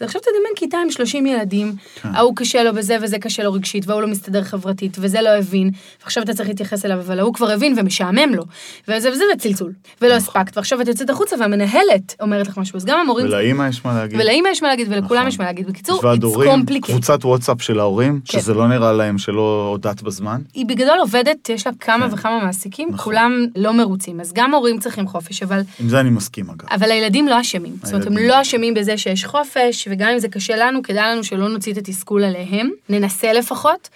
אז 0.00 0.06
עכשיו 0.06 0.20
תדמיין 0.20 0.54
כיתה 0.56 0.76
עם 0.84 0.90
30 0.90 1.26
ילדים, 1.26 1.72
כן. 2.02 2.08
ההוא 2.14 2.36
קשה 2.36 2.62
לו 2.62 2.74
בזה 2.74 2.96
וזה 3.02 3.18
קשה 3.18 3.42
לו 3.42 3.52
רגשית, 3.52 3.86
וההוא 3.86 4.02
לא 4.02 4.08
מסתדר 4.08 4.44
חברתית, 4.44 4.96
וזה 5.00 5.22
לא 5.22 5.28
הבין, 5.28 5.70
ועכשיו 6.00 6.22
אתה 6.22 6.34
צריך 6.34 6.48
להתייחס 6.48 6.84
אליו, 6.84 7.00
אבל 7.00 7.18
ההוא 7.18 7.34
כבר 7.34 7.50
הבין 7.50 7.74
ומשעמם 7.76 8.34
לו, 8.34 8.44
וזה 8.88 9.12
וזה 9.12 9.24
וצלצול, 9.34 9.72
ולא 10.02 10.16
נכון. 10.16 10.40
הספקת, 10.40 10.56
ועכשיו 10.56 10.80
את 10.80 10.88
יוצאת 10.88 11.10
החוצה 11.10 11.36
והמנהלת 11.40 12.14
אומרת 12.20 12.48
לך 12.48 12.58
משהו, 12.58 12.76
אז 12.76 12.84
גם 12.84 12.98
המורים, 12.98 13.26
ולאמא 13.26 13.68
יש 13.68 13.84
מה 13.84 13.94
להגיד. 13.94 14.20
ולאמא 14.20 14.48
יש 14.48 14.62
מה 14.62 14.68
להגיד, 14.68 14.86
ולכולם 14.90 15.20
נכון. 15.20 15.28
יש 15.28 15.38
מה 15.38 15.44
להגיד. 15.44 15.66
בקיצור, 15.66 16.00
it's 16.00 16.24
complicated. 16.26 16.80
קבוצת 16.80 17.24
וואטסאפ 17.24 17.62
של 17.62 17.80
ההורים, 17.80 18.20
כן. 18.24 18.40
שזה 18.40 18.54
לא 18.54 18.68
נראה 18.68 18.92
להם 18.92 19.18
שלא 19.18 19.68
הודעת 19.70 20.02
בזמן. 20.02 20.40
היא 20.54 20.66
בגדול 20.66 20.98
עובדת, 21.00 21.48
יש 21.48 21.66
לה 21.66 21.72
כמה 21.80 22.08
כן. 22.08 22.14
וכמה 22.14 22.44
מעסיקים, 22.44 22.88
נכון. 22.88 23.04
כולם 23.04 23.46
לא 23.56 23.72
מרוצים, 23.72 24.20
אז 24.20 24.32
גם 24.32 24.54
הורים 24.54 24.78
צריכים 24.78 25.08
חופש, 25.08 25.42
אבל 25.42 25.60
עם 25.80 25.88
זה 25.88 26.00
אני 26.00 26.10
מסכים 26.10 26.50
אגב. 26.50 26.66
אבל 26.70 26.90
הילדים 26.90 27.28
לא 27.28 27.40
אשמים. 27.40 27.72
זאת 27.82 27.92
אומרת, 27.92 28.06
הם 28.06 28.16
לא. 28.16 28.42
אשמים 28.42 28.74
בזה 28.74 28.98
שיש 28.98 29.24
חופש, 29.24 29.85
וגם 29.90 30.08
אם 30.08 30.18
זה 30.18 30.28
קשה 30.28 30.56
לנו, 30.56 30.82
כדאי 30.82 31.12
לנו 31.12 31.24
שלא 31.24 31.48
נוציא 31.48 31.72
את 31.72 31.78
התסכול 31.78 32.24
עליהם, 32.24 32.70
ננסה 32.88 33.32
לפחות, 33.32 33.88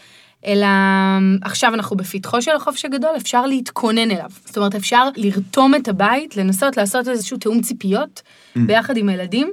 אלא 0.46 0.66
עכשיו 1.42 1.74
אנחנו 1.74 1.96
בפתחו 1.96 2.42
של 2.42 2.50
החופש 2.56 2.84
הגדול, 2.84 3.10
אפשר 3.16 3.46
להתכונן 3.46 4.10
אליו. 4.10 4.30
זאת 4.44 4.56
אומרת, 4.56 4.74
אפשר 4.74 5.08
לרתום 5.16 5.74
את 5.74 5.88
הבית, 5.88 6.36
לנסות 6.36 6.76
לעשות 6.76 7.08
איזשהו 7.08 7.36
תיאום 7.36 7.60
ציפיות 7.60 8.22
ביחד 8.56 8.96
עם 8.96 9.08
הילדים. 9.08 9.50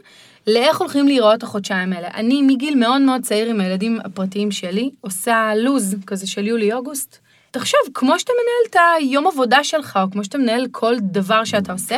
לאיך 0.47 0.77
הולכים 0.77 1.07
להיראות 1.07 1.43
החודשיים 1.43 1.93
האלה. 1.93 2.07
אני 2.13 2.41
מגיל 2.41 2.75
מאוד 2.75 3.01
מאוד 3.01 3.21
צעיר 3.21 3.49
עם 3.49 3.61
הילדים 3.61 3.99
הפרטיים 4.05 4.51
שלי, 4.51 4.89
עושה 5.01 5.51
לוז 5.55 5.95
כזה 6.05 6.27
של 6.27 6.47
יולי-אוגוסט. 6.47 7.17
תחשוב, 7.51 7.79
כמו 7.93 8.19
שאתה 8.19 8.31
מנהל 8.33 8.93
את 8.93 9.01
היום 9.01 9.27
עבודה 9.27 9.63
שלך, 9.63 9.99
או 10.03 10.11
כמו 10.11 10.23
שאתה 10.23 10.37
מנהל 10.37 10.67
כל 10.71 10.95
דבר 10.99 11.43
שאתה 11.43 11.71
עושה, 11.71 11.97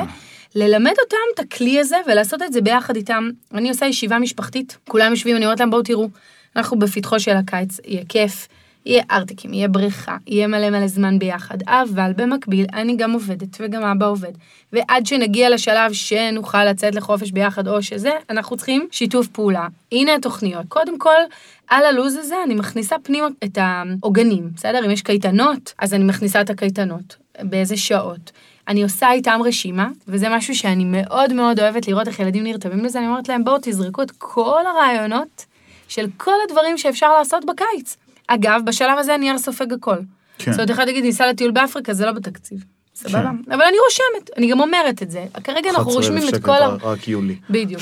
ללמד 0.56 0.94
אותם 1.04 1.18
את 1.34 1.40
הכלי 1.40 1.80
הזה 1.80 1.98
ולעשות 2.08 2.42
את 2.42 2.54
זה 2.54 2.62
ביחד 2.62 2.96
איתם. 2.96 3.30
אני 3.54 3.70
עושה 3.70 3.86
ישיבה 3.86 4.20
משפחתית, 4.20 4.78
כולם 4.88 5.12
יושבים, 5.12 5.36
אני 5.36 5.46
אומרת 5.46 5.60
להם, 5.60 5.70
בואו 5.70 5.84
תראו, 5.84 6.10
אנחנו 6.56 6.80
בפתחו 6.80 7.20
של 7.20 7.36
הקיץ, 7.36 7.80
יהיה 7.86 8.04
כיף, 8.10 8.48
יהיה 8.86 9.04
ארטיקים, 9.12 9.54
יהיה 9.54 9.68
בריכה, 9.68 10.18
יהיה 10.28 10.48
מלא 10.48 10.70
מלא 10.70 10.88
זמן 10.88 11.20
ביחד, 11.20 11.58
אבל 11.68 12.12
במקביל 12.16 12.66
אני 12.74 12.98
גם 12.98 13.12
עובדת 13.12 13.58
וגם 13.60 13.84
אבא 13.84 14.06
עובד. 14.06 14.32
ועד 14.74 15.06
שנגיע 15.06 15.50
לשלב 15.50 15.94
שנוכל 15.94 16.66
לצאת 16.66 16.96
לחופש 16.96 17.32
ביחד 17.32 17.68
או 17.68 17.84
שזה, 17.84 18.12
אנחנו 18.30 18.58
צריכים 18.58 18.88
שיתוף 18.92 19.28
פעולה. 19.28 19.68
הנה 19.92 20.16
התוכניות. 20.16 20.66
קודם 20.68 21.00
כל, 21.00 21.20
על 21.68 21.86
הלו"ז 21.86 22.16
הזה 22.16 22.36
אני 22.46 22.56
מכניסה 22.56 22.96
פנימה 23.04 23.28
את 23.44 23.58
העוגנים, 23.62 24.50
בסדר? 24.56 24.86
אם 24.86 24.92
יש 24.92 25.02
קייטנות, 25.02 25.74
אז 25.80 25.94
אני 25.94 26.04
מכניסה 26.04 26.42
את 26.42 26.50
הקייטנות. 26.50 27.16
באיזה 27.44 27.78
שעות. 27.78 28.32
אני 28.68 28.84
עושה 28.84 29.12
איתם 29.12 29.40
רשימה, 29.46 29.88
וזה 30.08 30.30
משהו 30.30 30.56
שאני 30.56 30.84
מאוד 30.86 31.34
מאוד 31.34 31.60
אוהבת 31.60 31.88
לראות 31.88 32.08
איך 32.08 32.20
ילדים 32.20 32.44
נרתמים 32.44 32.86
לזה, 32.86 33.00
אני 33.00 33.08
אומרת 33.08 33.30
להם, 33.30 33.44
בואו 33.44 33.58
תזרקו 33.62 34.02
את 34.02 34.12
כל 34.18 34.62
הרעיונות 34.74 35.46
של 35.88 36.06
כל 36.18 36.36
הדברים 36.50 36.78
שאפשר 36.78 37.14
לעשות 37.18 37.46
בקיץ. 37.46 37.98
אגב, 38.28 38.62
בשלב 38.66 38.98
הזה 38.98 39.16
אני 39.16 39.30
הר 39.30 39.38
סופג 39.38 39.74
הכל. 39.74 39.96
כן. 40.38 40.52
זאת 40.52 40.60
אומרת, 40.60 40.72
אחד 40.72 40.88
יגיד, 40.88 41.04
ניסע 41.04 41.28
לטיול 41.28 41.52
באפריקה, 41.52 41.94
זה 41.94 42.06
לא 42.06 42.12
בתקציב. 42.12 42.64
סבבה? 42.96 43.30
כן. 43.46 43.52
אבל 43.52 43.62
אני 43.62 43.78
רושמת, 43.86 44.30
אני 44.38 44.52
גם 44.52 44.60
אומרת 44.60 45.04
את 45.04 45.12
זה. 45.12 45.26
כרגע 45.44 45.70
אנחנו 45.70 45.92
11,000 45.92 45.96
רושמים 45.96 46.30
את 46.30 46.36
שקל 46.36 46.40
כל 46.40 46.52
ה... 46.52 46.68
רק 46.82 47.08
יולי. 47.08 47.36
בדיוק. 47.50 47.82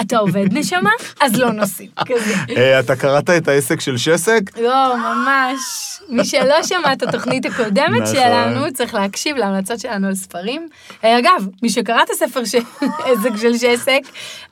אתה 0.00 0.18
עובד 0.18 0.46
נשמה? 0.52 0.90
אז 1.20 1.36
לא 1.36 1.52
נוסיף, 1.52 1.90
כזה. 2.06 2.34
אה, 2.56 2.80
אתה 2.80 2.96
קראת 2.96 3.30
את 3.30 3.48
העסק 3.48 3.80
של 3.80 3.96
שסק? 3.96 4.40
לא, 4.58 4.96
ממש. 4.96 5.60
מי 6.08 6.24
שלא 6.24 6.62
שמע 6.62 6.92
את 6.92 7.02
התוכנית 7.02 7.46
הקודמת 7.46 8.02
נכון. 8.02 8.14
שלנו, 8.14 8.72
צריך 8.74 8.94
להקשיב 8.94 9.36
להמלצות 9.36 9.80
שלנו 9.80 10.06
על 10.06 10.14
ספרים. 10.14 10.68
אה, 11.04 11.18
אגב, 11.18 11.48
מי 11.62 11.70
שקרא 11.70 12.02
את 12.02 12.10
הספר 12.10 12.44
של 12.44 12.58
עסק 13.06 13.36
של 13.36 13.58
שסק, 13.58 14.00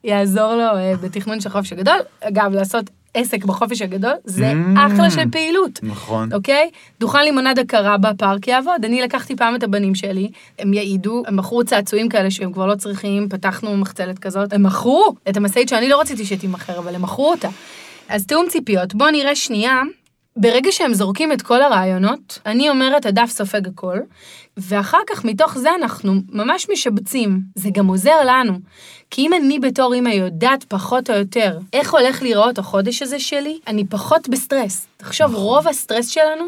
יעזור 0.04 0.54
לו 0.54 0.76
אה, 0.76 0.92
בתכנון 1.00 1.40
של 1.40 1.48
חופש 1.48 1.72
הגדול. 1.72 1.98
אגב, 2.20 2.52
לעשות 2.52 2.90
עסק 3.14 3.44
בחופש 3.44 3.82
הגדול, 3.82 4.12
זה 4.24 4.52
Mm. 4.52 4.78
אחלה 4.78 5.10
של 5.10 5.30
פעילות. 5.30 5.80
נכון. 5.82 6.32
אוקיי? 6.32 6.70
דוכן 7.00 7.22
לימונדה 7.24 7.64
קרה 7.64 7.96
בפארק 7.98 8.48
יעבוד. 8.48 8.84
אני 8.84 9.02
לקחתי 9.02 9.36
פעם 9.36 9.54
את 9.54 9.62
הבנים 9.62 9.94
שלי, 9.94 10.28
הם 10.58 10.72
יעידו, 10.72 11.22
הם 11.26 11.36
מכרו 11.36 11.64
צעצועים 11.64 12.08
כאלה 12.08 12.30
שהם 12.30 12.52
כבר 12.52 12.66
לא 12.66 12.74
צריכים, 12.74 13.28
פתחנו 13.28 13.76
מחצלת 13.76 14.18
כזאת, 14.18 14.52
הם 14.52 14.62
מכרו 14.62 15.14
את 15.28 15.36
המשאית 15.36 15.68
שאני 15.68 15.88
לא 15.88 16.00
רציתי 16.00 16.24
שתימכר, 16.24 16.78
אבל 16.78 16.94
הם 16.94 17.02
מכרו 17.02 17.30
אותה. 17.30 17.48
אז 18.08 18.26
תיאום 18.26 18.46
ציפיות, 18.48 18.94
בואו 18.94 19.10
נראה 19.10 19.34
שנייה. 19.36 19.82
ברגע 20.36 20.72
שהם 20.72 20.94
זורקים 20.94 21.32
את 21.32 21.42
כל 21.42 21.62
הרעיונות, 21.62 22.38
אני 22.46 22.70
אומרת, 22.70 23.06
הדף 23.06 23.30
סופג 23.30 23.68
הכל, 23.68 23.98
ואחר 24.56 24.98
כך 25.06 25.24
מתוך 25.24 25.58
זה 25.58 25.74
אנחנו 25.74 26.12
ממש 26.28 26.66
משבצים. 26.72 27.40
זה 27.54 27.68
גם 27.72 27.86
עוזר 27.86 28.16
לנו. 28.26 28.58
כי 29.10 29.22
אם 29.22 29.34
אני 29.34 29.58
בתור 29.58 29.94
אימא 29.94 30.08
יודעת 30.08 30.64
פחות 30.64 31.10
או 31.10 31.14
יותר 31.14 31.58
איך 31.72 31.94
הולך 31.94 32.22
להיראות 32.22 32.58
החודש 32.58 33.02
הזה 33.02 33.20
שלי, 33.20 33.58
אני 33.66 33.84
פחות 33.86 34.28
בסטרס. 34.28 34.86
תחשוב, 34.96 35.34
רוב 35.34 35.68
הסטרס 35.68 36.08
שלנו 36.08 36.44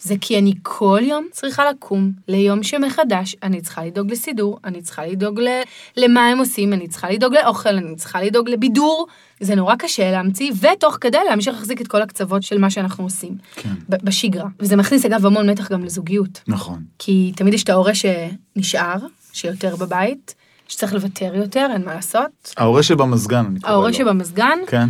זה 0.00 0.14
כי 0.20 0.38
אני 0.38 0.54
כל 0.62 1.00
יום 1.02 1.26
צריכה 1.32 1.70
לקום 1.70 2.12
ליום 2.28 2.62
שמחדש, 2.62 3.36
אני 3.42 3.60
צריכה 3.60 3.84
לדאוג 3.84 4.10
לסידור, 4.10 4.58
אני 4.64 4.82
צריכה 4.82 5.06
לדאוג 5.06 5.40
ל... 5.40 5.48
למה 5.96 6.26
הם 6.26 6.38
עושים, 6.38 6.72
אני 6.72 6.88
צריכה 6.88 7.10
לדאוג 7.10 7.34
לאוכל, 7.34 7.76
אני 7.76 7.96
צריכה 7.96 8.22
לדאוג 8.22 8.48
לבידור. 8.48 9.06
זה 9.40 9.54
נורא 9.54 9.74
קשה 9.74 10.10
להמציא, 10.10 10.52
ותוך 10.60 10.98
כדי 11.00 11.18
להמשיך 11.28 11.54
להחזיק 11.54 11.80
את 11.80 11.88
כל 11.88 12.02
הקצוות 12.02 12.42
של 12.42 12.58
מה 12.58 12.70
שאנחנו 12.70 13.04
עושים. 13.04 13.36
כן. 13.56 13.74
בשגרה. 13.88 14.48
וזה 14.60 14.76
מכניס 14.76 15.04
אגב 15.04 15.26
המון 15.26 15.50
מתח 15.50 15.72
גם 15.72 15.84
לזוגיות. 15.84 16.40
נכון. 16.48 16.82
כי 16.98 17.32
תמיד 17.36 17.54
יש 17.54 17.64
את 17.64 17.68
ההורה 17.68 17.92
שנשאר, 17.94 18.96
שיותר 19.32 19.76
בבית, 19.76 20.34
שצריך 20.68 20.94
לוותר 20.94 21.34
יותר, 21.34 21.66
אין 21.72 21.84
מה 21.84 21.94
לעשות. 21.94 22.54
ההורה 22.56 22.82
שבמזגן, 22.82 23.44
אני 23.50 23.60
קורא 23.60 23.72
לו. 23.72 23.76
ההורה 23.76 23.92
שבמזגן, 23.92 24.58
כן. 24.66 24.88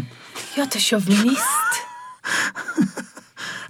יואו, 0.56 0.68
אתה 0.68 0.78
שוביניסט. 0.78 1.40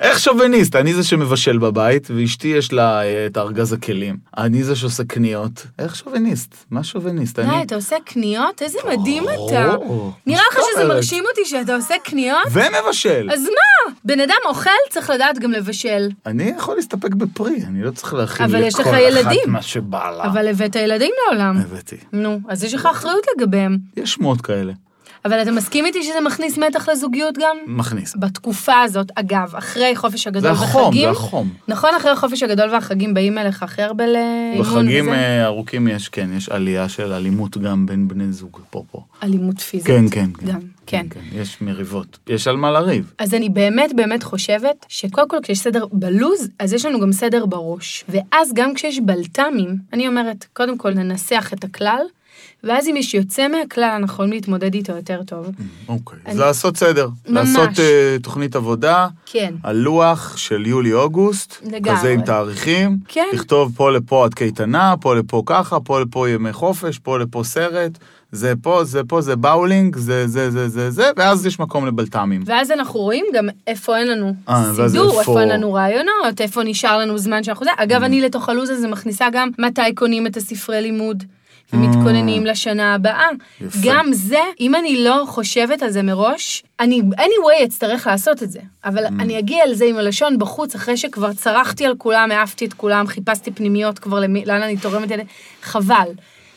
איך 0.00 0.18
שוביניסט? 0.20 0.76
אני 0.76 0.94
זה 0.94 1.04
שמבשל 1.04 1.58
בבית, 1.58 2.08
ואשתי 2.16 2.48
יש 2.48 2.72
לה 2.72 3.02
אה, 3.02 3.26
את 3.26 3.38
ארגז 3.38 3.72
הכלים. 3.72 4.16
אני 4.38 4.64
זה 4.64 4.76
שעושה 4.76 5.04
קניות. 5.04 5.66
איך 5.78 5.96
שוביניסט? 5.96 6.54
מה 6.70 6.84
שוביניסט? 6.84 7.38
אני... 7.38 7.50
די, 7.50 7.62
אתה 7.62 7.74
עושה 7.74 7.96
קניות? 8.04 8.62
איזה 8.62 8.78
מדהים 8.88 9.24
אתה. 9.24 9.74
נראה 10.26 10.42
לך 10.52 10.58
שזה 10.72 10.82
אומרת? 10.82 10.96
מרשים 10.96 11.24
אותי 11.30 11.44
שאתה 11.44 11.76
עושה 11.76 11.94
קניות? 12.04 12.46
ומבשל. 12.52 13.28
אז 13.32 13.42
מה? 13.42 13.94
בן 14.04 14.20
אדם 14.20 14.36
אוכל, 14.44 14.70
צריך 14.90 15.10
לדעת 15.10 15.38
גם 15.38 15.52
לבשל. 15.52 16.08
אני 16.26 16.52
יכול 16.58 16.76
להסתפק 16.76 17.14
בפרי, 17.14 17.62
אני 17.66 17.82
לא 17.82 17.90
צריך 17.90 18.14
להכין 18.14 18.46
אבל 18.46 18.62
יש 18.62 18.74
לך 18.74 18.86
לכל 18.86 18.96
ילדים. 18.96 19.40
אחת 19.40 19.46
מה 19.46 19.62
שבא 19.62 20.10
לה. 20.10 20.24
אבל 20.24 20.48
הבאת 20.48 20.76
ילדים 20.76 21.12
לעולם. 21.26 21.56
הבאתי. 21.56 21.96
נו, 22.12 22.40
אז 22.48 22.64
יש 22.64 22.74
לך 22.74 22.86
אחריות 22.86 23.26
לגביהם. 23.36 23.78
יש 23.96 24.12
שמות 24.12 24.40
כאלה. 24.40 24.72
אבל 25.24 25.42
אתה 25.42 25.50
מסכים 25.50 25.86
איתי 25.86 26.02
שזה 26.02 26.20
מכניס 26.26 26.58
מתח 26.58 26.88
לזוגיות 26.88 27.38
גם? 27.38 27.56
מכניס. 27.66 28.14
בתקופה 28.16 28.80
הזאת, 28.80 29.12
אגב, 29.14 29.54
אחרי 29.56 29.96
חופש 29.96 30.24
זה 30.24 30.30
הגדול 30.30 30.50
החום, 30.50 30.82
וחגים, 30.82 31.04
זה 31.04 31.10
החום. 31.10 31.48
נכון, 31.68 31.90
אחרי 31.96 32.10
החופש 32.10 32.42
הגדול 32.42 32.70
והחגים 32.70 33.14
באים 33.14 33.38
אליך 33.38 33.62
הכי 33.62 33.82
הרבה 33.82 34.06
לאימון 34.06 34.66
בחגים 34.66 35.04
וזה? 35.04 35.14
אה, 35.14 35.44
ארוכים 35.44 35.88
יש, 35.88 36.08
כן, 36.08 36.30
יש 36.36 36.48
עלייה 36.48 36.88
של 36.88 37.12
אלימות 37.12 37.58
גם 37.58 37.86
בין 37.86 38.08
בני 38.08 38.32
זוג, 38.32 38.60
פה 38.70 38.82
פה. 38.90 39.02
אלימות 39.22 39.60
פיזית. 39.60 39.86
כן, 39.86 40.04
כן, 40.10 40.30
כן. 40.38 40.46
גם, 40.46 40.60
כן. 40.86 41.06
יש 41.32 41.60
מריבות. 41.60 42.18
יש 42.28 42.48
על 42.48 42.56
מה 42.56 42.70
לריב. 42.70 43.12
אז 43.18 43.34
אני 43.34 43.48
באמת 43.48 43.90
באמת 43.96 44.22
חושבת 44.22 44.86
שקודם 44.88 45.28
כל 45.28 45.36
כשיש 45.42 45.58
סדר 45.58 45.84
בלוז, 45.92 46.48
אז 46.58 46.72
יש 46.72 46.84
לנו 46.84 47.00
גם 47.00 47.12
סדר 47.12 47.46
בראש. 47.46 48.04
ואז 48.08 48.52
גם 48.54 48.74
כשיש 48.74 49.00
בלת"מים, 49.00 49.76
אני 49.92 50.08
אומרת, 50.08 50.46
קודם 50.52 50.78
כל 50.78 50.90
ננסח 50.90 51.50
את 51.52 51.64
הכלל, 51.64 52.02
ואז 52.64 52.88
אם 52.88 52.96
יש 52.96 53.14
יוצא 53.14 53.48
מהכלל, 53.48 53.84
אנחנו 53.84 54.06
יכולים 54.14 54.32
להתמודד 54.32 54.74
איתו 54.74 54.92
יותר 54.92 55.20
טוב. 55.26 55.46
אוקיי. 55.88 56.18
אני- 56.26 56.32
אז 56.34 56.38
לעשות 56.38 56.76
סדר. 56.76 57.08
ממש. 57.28 57.48
לעשות 57.56 57.80
אה, 57.80 58.16
תוכנית 58.22 58.56
עבודה. 58.56 59.06
כן. 59.26 59.54
על 59.62 59.76
לוח 59.76 60.36
של 60.36 60.66
יולי-אוגוסט, 60.66 61.56
לגמרי. 61.72 61.98
כזה 61.98 62.08
עם 62.12 62.22
תאריכים, 62.22 62.96
כן. 63.08 63.26
לכתוב 63.32 63.72
פה 63.76 63.90
לפה 63.90 64.24
עד 64.24 64.34
קייטנה, 64.34 64.94
פה 65.00 65.14
לפה 65.14 65.42
ככה, 65.46 65.80
פה 65.80 66.00
לפה 66.00 66.28
ימי 66.28 66.52
חופש, 66.52 66.98
פה 66.98 67.18
לפה 67.18 67.42
סרט, 67.44 67.98
זה 68.32 68.52
פה, 68.62 68.84
זה 68.84 69.00
פה, 69.08 69.20
זה 69.20 69.36
באולינג, 69.36 69.96
זה 69.96 70.26
זה 70.28 70.50
זה 70.50 70.68
זה 70.68 70.90
זה, 70.90 71.10
ואז 71.16 71.46
יש 71.46 71.60
מקום 71.60 71.86
לבלת"מים. 71.86 72.42
ואז 72.46 72.70
אנחנו 72.70 73.00
רואים 73.00 73.24
גם 73.34 73.48
איפה 73.66 73.96
אין 73.98 74.08
לנו 74.08 74.34
אה, 74.48 74.70
ואז 74.74 74.92
סידור, 74.92 75.06
איפה- 75.08 75.20
איפה 75.20 75.40
אין 75.40 75.48
לנו 75.48 75.72
רעיונות, 75.72 76.40
איפה 76.40 76.62
נשאר 76.64 76.98
לנו 76.98 77.18
זמן 77.18 77.44
שאנחנו 77.44 77.64
זה. 77.64 77.70
אגב, 77.76 78.02
אני 78.02 78.20
לתוך 78.20 78.48
הלו"ז 78.48 78.70
הזה 78.70 78.88
מכניסה 78.88 79.26
גם 79.32 79.48
מתי 79.58 79.94
קונים 79.94 80.26
את 80.26 80.36
הספרי 80.36 80.80
לימוד. 80.80 81.24
ומתכוננים 81.72 82.46
לשנה 82.46 82.94
הבאה. 82.94 83.28
יפה. 83.60 83.78
גם 83.84 84.12
זה, 84.12 84.40
אם 84.60 84.74
אני 84.74 85.04
לא 85.04 85.24
חושבת 85.26 85.82
על 85.82 85.90
זה 85.90 86.02
מראש, 86.02 86.62
אני 86.80 87.02
anyway 87.16 87.64
אצטרך 87.64 88.06
לעשות 88.06 88.42
את 88.42 88.50
זה. 88.50 88.60
אבל 88.84 89.06
אני 89.06 89.38
אגיע 89.38 89.64
על 89.64 89.74
זה 89.74 89.84
עם 89.84 89.96
הלשון 89.96 90.38
בחוץ, 90.38 90.74
אחרי 90.74 90.96
שכבר 90.96 91.32
צרחתי 91.32 91.86
על 91.86 91.94
כולם, 91.98 92.30
העפתי 92.32 92.64
את 92.64 92.74
כולם, 92.74 93.06
חיפשתי 93.06 93.50
פנימיות 93.50 93.98
כבר 93.98 94.20
למי, 94.20 94.44
לאן 94.44 94.62
אני 94.62 94.76
תורמת 94.76 95.12
את 95.12 95.16
זה, 95.16 95.22
חבל. 95.62 96.08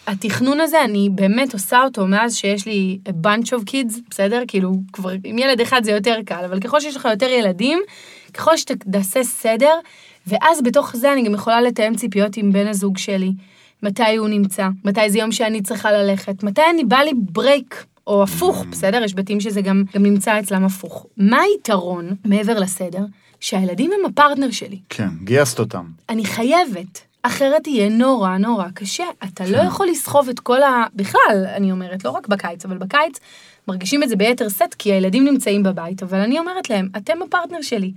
התכנון 0.08 0.60
הזה, 0.60 0.84
אני 0.84 1.10
באמת 1.12 1.53
עושה 1.53 1.84
אותו 1.84 2.08
מאז 2.08 2.36
שיש 2.36 2.65
לי 2.65 3.00
a 3.10 3.12
bunch 3.25 3.48
of 3.48 3.70
kids, 3.70 4.00
בסדר? 4.10 4.41
כאילו, 4.48 4.74
כבר 4.93 5.10
עם 5.24 5.38
ילד 5.38 5.62
אחד 5.62 5.84
זה 5.84 5.91
יותר 5.91 6.15
קל, 6.25 6.46
אבל 6.46 6.60
ככל 6.60 6.79
שיש 6.79 6.96
לך 6.96 7.08
יותר 7.12 7.29
ילדים, 7.29 7.79
ככל 8.34 8.58
שתעשה 8.58 9.24
סדר, 9.24 9.74
ואז 10.27 10.62
בתוך 10.63 10.96
זה 10.96 11.13
אני 11.13 11.24
גם 11.24 11.34
יכולה 11.34 11.62
לתאם 11.62 11.96
ציפיות 11.96 12.38
עם 12.38 12.51
בן 12.51 12.67
הזוג 12.67 12.98
שלי. 12.98 13.32
מתי 13.84 14.16
הוא 14.18 14.28
נמצא, 14.28 14.68
מתי 14.86 15.10
זה 15.10 15.18
יום 15.18 15.32
שאני 15.32 15.62
צריכה 15.62 15.92
ללכת, 15.92 16.44
מתי 16.44 16.62
אני 16.74 16.84
בא 16.84 16.98
לי 16.98 17.12
break, 17.16 17.86
או 18.08 18.24
הפוך, 18.24 18.66
בסדר? 18.72 19.04
יש 19.04 19.16
בתים 19.16 19.40
שזה 19.40 19.62
גם, 19.62 19.84
גם 19.96 20.04
נמצא 20.04 20.40
אצלם 20.40 20.66
הפוך. 20.66 21.06
מה 21.18 21.40
היתרון, 21.42 22.16
מעבר 22.25 22.60
לסדר, 22.60 23.06
שהילדים 23.40 23.92
הם 23.94 24.06
הפרטנר 24.06 24.52
שלי. 24.52 24.80
כן, 24.90 25.08
גייסת 25.24 25.60
אותם. 25.60 25.86
אני 26.10 26.25
חייבת, 26.25 27.02
אחרת 27.24 27.68
יהיה 27.68 27.90
נורא 27.90 28.38
נורא 28.38 28.66
קשה. 28.74 29.04
אתה 29.24 29.46
לא 29.46 29.58
יכול 29.58 29.88
לסחוב 29.88 30.30
את 30.30 30.40
כל 30.40 30.63
ה... 30.63 30.84
בכלל, 30.96 31.46
אני 31.56 31.72
אומרת, 31.72 32.06
לא 32.06 32.10
רק 32.10 32.28
בקיץ, 32.28 32.66
אבל 32.66 32.78
בקיץ 32.78 33.20
מרגישים 33.68 34.04
את 34.04 34.10
זה 34.10 34.16
ביתר 34.16 34.50
שאת, 34.50 34.75
כי 34.78 34.94
הילדים 34.94 35.25
נמצאים 35.25 35.63
בבית, 35.63 36.04
אבל 36.04 36.20
אני 36.20 36.40
אומרת 36.40 36.70
להם, 36.70 36.90
אתם 36.98 37.22
הפרטנר 37.22 37.62
שלי. 37.62 37.92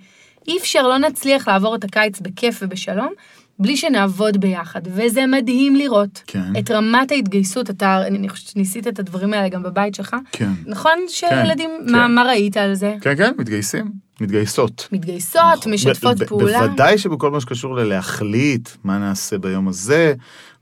אי 0.48 0.58
אפשר, 0.58 0.88
לא 0.88 0.98
נצליח 0.98 1.48
לעבור 1.48 1.74
את 1.74 1.84
הקיץ 1.84 2.20
בכיף 2.20 2.58
ובשלום, 2.62 3.12
בלי 3.58 3.76
שנעבוד 3.76 4.36
ביחד, 4.40 4.80
וזה 4.84 5.26
מדהים 5.26 5.76
לראות. 5.76 6.22
כן. 6.26 6.52
את 6.58 6.70
רמת 6.70 7.10
ההתגייסות, 7.10 7.70
אתה, 7.70 8.06
אני 8.06 8.28
חושבת 8.28 8.48
שניסית 8.48 8.88
את 8.88 8.98
הדברים 8.98 9.32
האלה 9.32 9.48
גם 9.48 9.62
בבית 9.62 9.94
שלך. 9.94 10.16
כן. 10.32 10.50
נכון 10.66 10.98
שילדים, 11.08 11.70
כן. 11.86 11.92
מה, 11.92 12.08
מה 12.08 12.22
ראית 12.22 12.56
על 12.56 12.74
זה? 12.74 12.94
כן, 13.00 13.16
כן, 13.16 13.32
מתגייסים, 13.38 13.90
מתגייסות. 14.20 14.88
מתגייסות, 14.92 15.66
משתפות 15.66 16.16
ב- 16.18 16.22
ב- 16.24 16.26
פעולה. 16.26 16.66
בוודאי 16.66 16.98
שבכל 16.98 17.30
מה 17.30 17.40
שקשור 17.40 17.74
ללהחליט 17.76 18.68
מה 18.84 18.98
נעשה 18.98 19.38
ביום 19.38 19.68
הזה, 19.68 20.14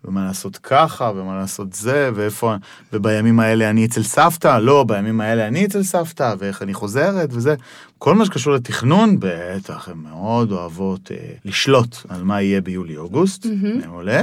ומה 0.04 0.24
לעשות 0.24 0.56
ככה, 0.56 1.12
ומה 1.16 1.36
לעשות 1.38 1.72
זה, 1.72 2.10
ואיפה, 2.14 2.54
ובימים 2.92 3.40
האלה 3.40 3.70
אני 3.70 3.84
אצל 3.84 4.02
סבתא, 4.02 4.58
לא, 4.58 4.84
בימים 4.88 5.20
האלה 5.20 5.46
אני 5.48 5.64
אצל 5.64 5.82
סבתא, 5.82 6.34
ואיך 6.38 6.62
אני 6.62 6.74
חוזרת, 6.74 7.28
וזה. 7.32 7.54
כל 7.98 8.14
מה 8.14 8.24
שקשור 8.24 8.52
לתכנון, 8.52 9.16
בטח, 9.18 9.88
הן 9.88 9.98
מאוד 9.98 10.52
אוהבות 10.52 11.10
אה, 11.10 11.16
לשלוט 11.44 11.96
על 12.08 12.22
מה 12.22 12.42
יהיה 12.42 12.60
ביולי-אוגוסט, 12.60 13.46
מהמם. 13.46 13.80
מעולה. 13.80 14.22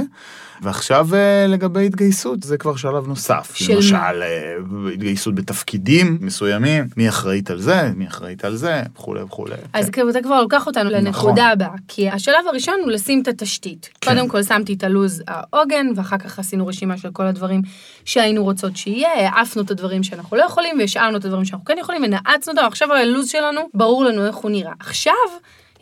ועכשיו 0.62 1.14
אה, 1.14 1.46
לגבי 1.48 1.86
התגייסות, 1.86 2.42
זה 2.42 2.56
כבר 2.56 2.76
שלב 2.76 3.06
נוסף. 3.06 3.54
של? 3.54 3.74
למשל, 3.74 3.96
אה, 3.96 4.56
התגייסות 4.92 5.34
בתפקידים 5.34 6.18
מסוימים, 6.20 6.84
מי 6.96 7.08
אחראית 7.08 7.50
על 7.50 7.60
זה, 7.60 7.90
מי 7.96 8.06
אחראית 8.06 8.44
על 8.44 8.56
זה, 8.56 8.82
וכולי 8.94 9.22
וכולי. 9.22 9.54
אז 9.72 9.90
כן. 9.90 10.08
אתה 10.08 10.22
כבר 10.22 10.42
לוקח 10.42 10.66
אותנו 10.66 10.90
נכון. 10.90 11.04
לנקודה 11.04 11.46
הבאה, 11.48 11.74
כי 11.88 12.10
השלב 12.10 12.46
הראשון 12.48 12.74
הוא 12.82 12.90
לשים 12.90 13.22
את 13.22 13.28
התשתית. 13.28 13.88
כן. 14.00 14.14
קודם 14.14 14.28
כל 14.28 14.42
שמתי 14.42 14.74
את 14.74 14.84
הלו"ז 14.84 15.22
העוגן, 15.28 15.86
ואחר 15.96 16.18
כך 16.18 16.38
עשינו 16.38 16.66
רשימה 16.66 16.96
של 16.96 17.10
כל 17.12 17.26
הדברים 17.26 17.62
שהיינו 18.04 18.44
רוצות 18.44 18.76
שיהיה, 18.76 19.08
העפנו 19.28 19.62
את 19.62 19.70
הדברים 19.70 20.02
שאנחנו 20.02 20.36
לא 20.36 20.42
יכולים, 20.42 20.78
והשארנו 20.78 21.16
את 21.16 21.24
הדברים 21.24 21.44
שאנחנו 21.44 21.64
כן 21.64 21.76
יכולים, 21.80 22.02
ונעצנו 22.02 22.52
אותם, 22.52 22.66
עכשיו 22.66 22.92
הלו"ז 22.92 23.28
שלנו, 23.28 23.60
ברור 23.74 24.04
לנו 24.04 24.26
איך 24.26 24.36
הוא 24.36 24.50
נראה. 24.50 24.72
עכשיו, 24.80 25.14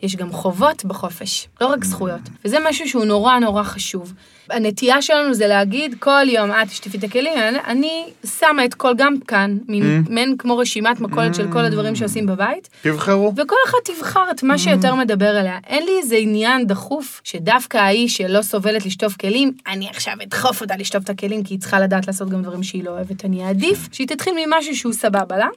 יש 0.03 0.15
גם 0.15 0.31
חובות 0.31 0.85
בחופש, 0.85 1.47
לא 1.61 1.67
רק 1.67 1.83
זכויות. 1.83 2.19
וזה 2.45 2.57
משהו 2.69 2.89
שהוא 2.89 3.05
נורא 3.05 3.39
נורא 3.39 3.63
חשוב. 3.63 4.13
הנטייה 4.49 5.01
שלנו 5.01 5.33
זה 5.33 5.47
להגיד 5.47 5.95
כל 5.99 6.23
יום, 6.27 6.51
את 6.51 6.67
תשטפי 6.67 6.97
את 6.97 7.03
הכלים, 7.03 7.33
אני- 7.67 8.05
שמה 8.39 8.65
את 8.65 8.73
כל, 8.73 8.93
גם 8.97 9.19
כאן, 9.27 9.57
מין 9.67 9.83
מעין 10.09 10.35
כמו 10.37 10.57
רשימת 10.57 10.99
מכולת 10.99 11.35
של 11.35 11.51
כל 11.51 11.59
הדברים 11.59 11.95
שעושים 11.95 12.25
בבית, 12.25 12.69
תבחרו. 12.81 13.33
וכל 13.37 13.55
אחד 13.67 13.77
תבחר 13.85 14.31
את 14.31 14.43
מה 14.43 14.57
שיותר 14.57 14.95
מדבר 14.95 15.39
אליה. 15.39 15.57
אין 15.67 15.85
לי 15.85 15.91
איזה 16.01 16.15
עניין 16.15 16.67
דחוף 16.67 17.21
שדווקא 17.23 17.77
ההיא 17.77 18.07
שלא 18.09 18.41
סובלת 18.41 18.85
לשטוף 18.85 19.15
כלים, 19.17 19.51
אני 19.67 19.89
עכשיו 19.89 20.13
אדחוף 20.23 20.61
אותה 20.61 20.77
לשטוף 20.77 21.03
את 21.03 21.09
הכלים, 21.09 21.43
כי 21.43 21.53
היא 21.53 21.59
צריכה 21.59 21.79
לדעת 21.79 22.07
לעשות 22.07 22.29
גם 22.29 22.41
דברים 22.41 22.63
שהיא 22.63 22.83
לא 22.83 22.89
אוהבת. 22.89 23.25
אני 23.25 23.45
אעדיף 23.47 23.87
שהיא 23.91 24.07
תתחיל 24.07 24.33
ממשהו 24.45 24.75
שהוא 24.75 24.93
סבבה 24.93 25.37
לה. 25.37 25.47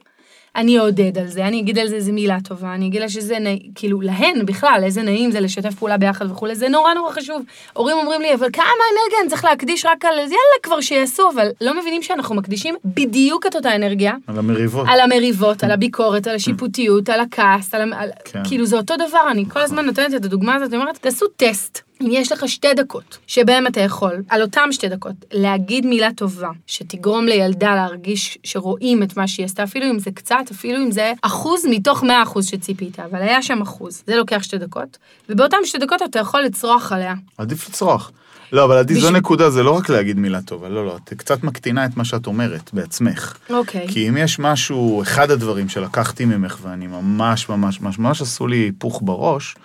אני 0.55 0.79
אעודד 0.79 1.17
על 1.17 1.27
זה, 1.27 1.47
אני 1.47 1.59
אגיד 1.59 1.79
על 1.79 1.87
זה 1.87 1.95
איזה 1.95 2.11
מילה 2.11 2.37
טובה, 2.43 2.73
אני 2.73 2.87
אגיד 2.87 3.01
לה 3.01 3.09
שזה 3.09 3.39
נעים, 3.39 3.59
כאילו 3.75 4.01
להן 4.01 4.45
בכלל, 4.45 4.81
איזה 4.83 5.01
נעים 5.01 5.31
זה 5.31 5.39
לשתף 5.39 5.75
פעולה 5.75 5.97
ביחד 5.97 6.31
וכולי, 6.31 6.55
זה 6.55 6.69
נורא 6.69 6.93
נורא 6.93 7.11
חשוב. 7.11 7.41
הורים 7.73 7.97
אומרים 7.97 8.21
לי, 8.21 8.33
אבל 8.33 8.47
כמה 8.53 8.65
אנרגיה 8.65 9.17
אני 9.21 9.29
צריך 9.29 9.45
להקדיש 9.45 9.85
רק 9.85 10.05
על 10.05 10.15
זה, 10.15 10.21
יאללה 10.21 10.61
כבר 10.63 10.81
שיעשו, 10.81 11.29
אבל 11.33 11.47
לא 11.61 11.79
מבינים 11.79 12.01
שאנחנו 12.01 12.35
מקדישים 12.35 12.75
בדיוק 12.85 13.45
את 13.45 13.55
אותה 13.55 13.75
אנרגיה 13.75 14.13
על 14.27 14.37
המריבות. 14.37 14.87
על 14.89 14.99
המריבות, 14.99 15.63
על 15.63 15.71
הביקורת, 15.71 16.27
על 16.27 16.35
השיפוטיות, 16.35 17.09
על 17.09 17.19
הכעס, 17.19 17.73
על... 17.73 17.91
כן. 18.25 18.41
כאילו 18.43 18.65
זה 18.65 18.77
אותו 18.77 18.93
דבר, 18.95 19.31
אני 19.31 19.45
כל 19.49 19.59
הזמן 19.59 19.85
נותנת 19.85 20.13
את 20.13 20.25
הדוגמה 20.25 20.55
הזאת, 20.55 20.73
אני 20.73 20.81
אומרת, 20.81 20.97
תעשו 20.97 21.25
טסט. 21.27 21.84
אם 22.01 22.07
יש 22.11 22.31
לך 22.31 22.47
שתי 22.49 22.73
דקות, 22.73 23.17
שבהם 23.27 23.67
אתה 23.67 23.81
יכול, 23.81 24.23
על 24.29 24.41
אותם 24.41 24.69
שתי 24.71 24.89
דקות, 24.89 25.15
להגיד 25.33 25.85
מילה 25.85 26.09
טובה, 26.15 26.49
שתגרום 26.67 27.25
לילדה 27.25 27.75
להרגיש 27.75 28.37
שרואים 28.43 29.03
את 29.03 29.17
מה 29.17 29.27
שהיא 29.27 29.45
עשתה, 29.45 29.63
אפילו 29.63 29.85
אם 29.89 29.99
זה 29.99 30.11
קצת, 30.11 30.35
אפילו 30.51 30.77
אם 30.83 30.91
זה 30.91 31.13
אחוז 31.21 31.65
מתוך 31.69 32.03
מאה 32.03 32.23
אחוז 32.23 32.45
שציפית, 32.47 32.99
אבל 32.99 33.21
היה 33.21 33.41
שם 33.41 33.61
אחוז. 33.61 34.03
זה 34.07 34.15
לוקח 34.15 34.43
שתי 34.43 34.57
דקות, 34.57 34.97
ובאותם 35.29 35.57
שתי 35.63 35.77
דקות 35.77 36.01
אתה 36.01 36.19
יכול 36.19 36.41
לצרוח 36.41 36.91
עליה. 36.91 37.13
עדיף 37.37 37.69
לצרוח. 37.69 38.11
לא, 38.51 38.65
אבל 38.65 38.77
עדי, 38.77 38.93
זו 38.93 38.99
בשביל- 38.99 39.17
נקודה, 39.17 39.49
זה 39.49 39.63
לא 39.63 39.71
רק 39.71 39.89
להגיד 39.89 40.17
מילה 40.19 40.41
טובה, 40.41 40.69
לא, 40.69 40.85
לא, 40.85 40.97
את 40.97 41.13
קצת 41.13 41.43
מקטינה 41.43 41.85
את 41.85 41.97
מה 41.97 42.05
שאת 42.05 42.27
אומרת 42.27 42.69
בעצמך. 42.73 43.37
אוקיי. 43.49 43.87
כי 43.87 44.09
אם 44.09 44.17
יש 44.17 44.39
משהו, 44.39 45.01
אחד 45.01 45.31
הדברים 45.31 45.69
שלקחתי 45.69 46.25
ממך, 46.25 46.57
ואני 46.61 46.87
ממש 46.87 47.49
ממש 47.49 47.81
ממש 47.81 47.99
ממש 47.99 48.21
עשו 48.21 48.47
לי 48.47 48.57
היפוך 48.57 49.01
בראש, 49.03 49.55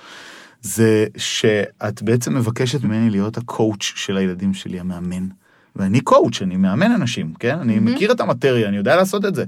זה 0.62 1.06
שאת 1.16 2.02
בעצם 2.02 2.34
מבקשת 2.34 2.84
ממני 2.84 3.10
להיות 3.10 3.36
ה 3.36 3.46
coach 3.46 3.92
של 3.96 4.16
הילדים 4.16 4.54
שלי, 4.54 4.80
המאמן. 4.80 5.26
ואני 5.76 6.00
coach, 6.00 6.42
אני 6.42 6.56
מאמן 6.56 6.92
אנשים, 6.92 7.32
כן? 7.38 7.58
אני 7.58 7.78
מכיר 7.78 8.12
את 8.12 8.20
המטריה, 8.20 8.68
אני 8.68 8.76
יודע 8.76 8.96
לעשות 8.96 9.24
את 9.24 9.34
זה. 9.34 9.44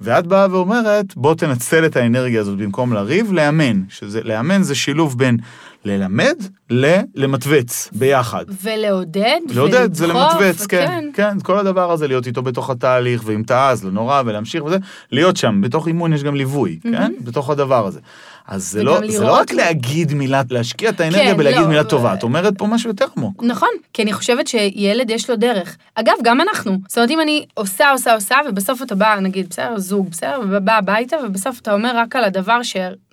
ואת 0.00 0.26
באה 0.26 0.46
ואומרת, 0.50 1.16
בוא 1.16 1.34
תנצל 1.34 1.86
את 1.86 1.96
האנרגיה 1.96 2.40
הזאת 2.40 2.58
במקום 2.58 2.92
לריב, 2.92 3.32
לאמן. 3.32 3.82
שזה, 3.88 4.20
לאמן 4.24 4.62
זה 4.62 4.74
שילוב 4.74 5.18
בין 5.18 5.36
ללמד 5.84 6.34
ללמתווץ 6.70 7.90
ביחד. 7.92 8.44
ולעודד, 8.62 9.40
לעודד 9.48 9.94
זה 9.94 10.04
ולדחוף, 10.04 10.40
למתווץ, 10.40 10.66
כן, 10.66 10.84
וכן. 10.86 11.04
כן, 11.14 11.40
כל 11.42 11.58
הדבר 11.58 11.92
הזה, 11.92 12.08
להיות 12.08 12.26
איתו 12.26 12.42
בתוך 12.42 12.70
התהליך, 12.70 13.22
ואם 13.24 13.42
טעה, 13.42 13.72
לא 13.84 13.90
נורא, 13.90 14.22
ולהמשיך 14.26 14.64
וזה, 14.64 14.76
להיות 15.12 15.36
שם, 15.36 15.60
בתוך 15.60 15.88
אימון 15.88 16.12
יש 16.12 16.22
גם 16.22 16.34
ליווי, 16.34 16.78
כן? 16.82 17.12
בתוך 17.24 17.50
הדבר 17.50 17.86
הזה. 17.86 18.00
אז 18.50 18.70
זה 18.70 18.82
לא, 18.82 18.94
זה 18.94 19.20
לא 19.20 19.26
לראות- 19.26 19.40
רק 19.40 19.52
להגיד 19.52 20.14
מילה, 20.14 20.42
להשקיע 20.50 20.90
את 20.90 21.00
האנרגיה 21.00 21.30
כן, 21.32 21.36
בלהגיד 21.36 21.60
לא, 21.60 21.66
מילה 21.68 21.84
טובה, 21.84 22.14
את 22.14 22.22
אומרת 22.22 22.58
פה 22.58 22.66
משהו 22.66 22.90
יותר 22.90 23.06
עמוק. 23.16 23.44
נכון, 23.44 23.68
כי 23.92 24.02
אני 24.02 24.12
חושבת 24.12 24.46
שילד 24.46 25.10
יש 25.10 25.30
לו 25.30 25.36
דרך. 25.36 25.76
אגב, 25.94 26.12
גם 26.22 26.40
אנחנו. 26.40 26.78
זאת 26.88 26.98
אומרת, 26.98 27.10
אם 27.10 27.20
אני 27.20 27.46
עושה, 27.54 27.90
עושה, 27.90 28.14
עושה, 28.14 28.36
ובסוף 28.48 28.82
אתה 28.82 28.94
בא, 28.94 29.16
נגיד, 29.20 29.46
בסדר, 29.50 29.78
זוג, 29.78 30.08
בסדר, 30.10 30.40
ובא 30.50 30.72
הביתה, 30.72 31.16
ובסוף 31.26 31.60
אתה 31.60 31.72
אומר 31.72 31.92
רק 31.96 32.16
על 32.16 32.24
הדבר 32.24 32.62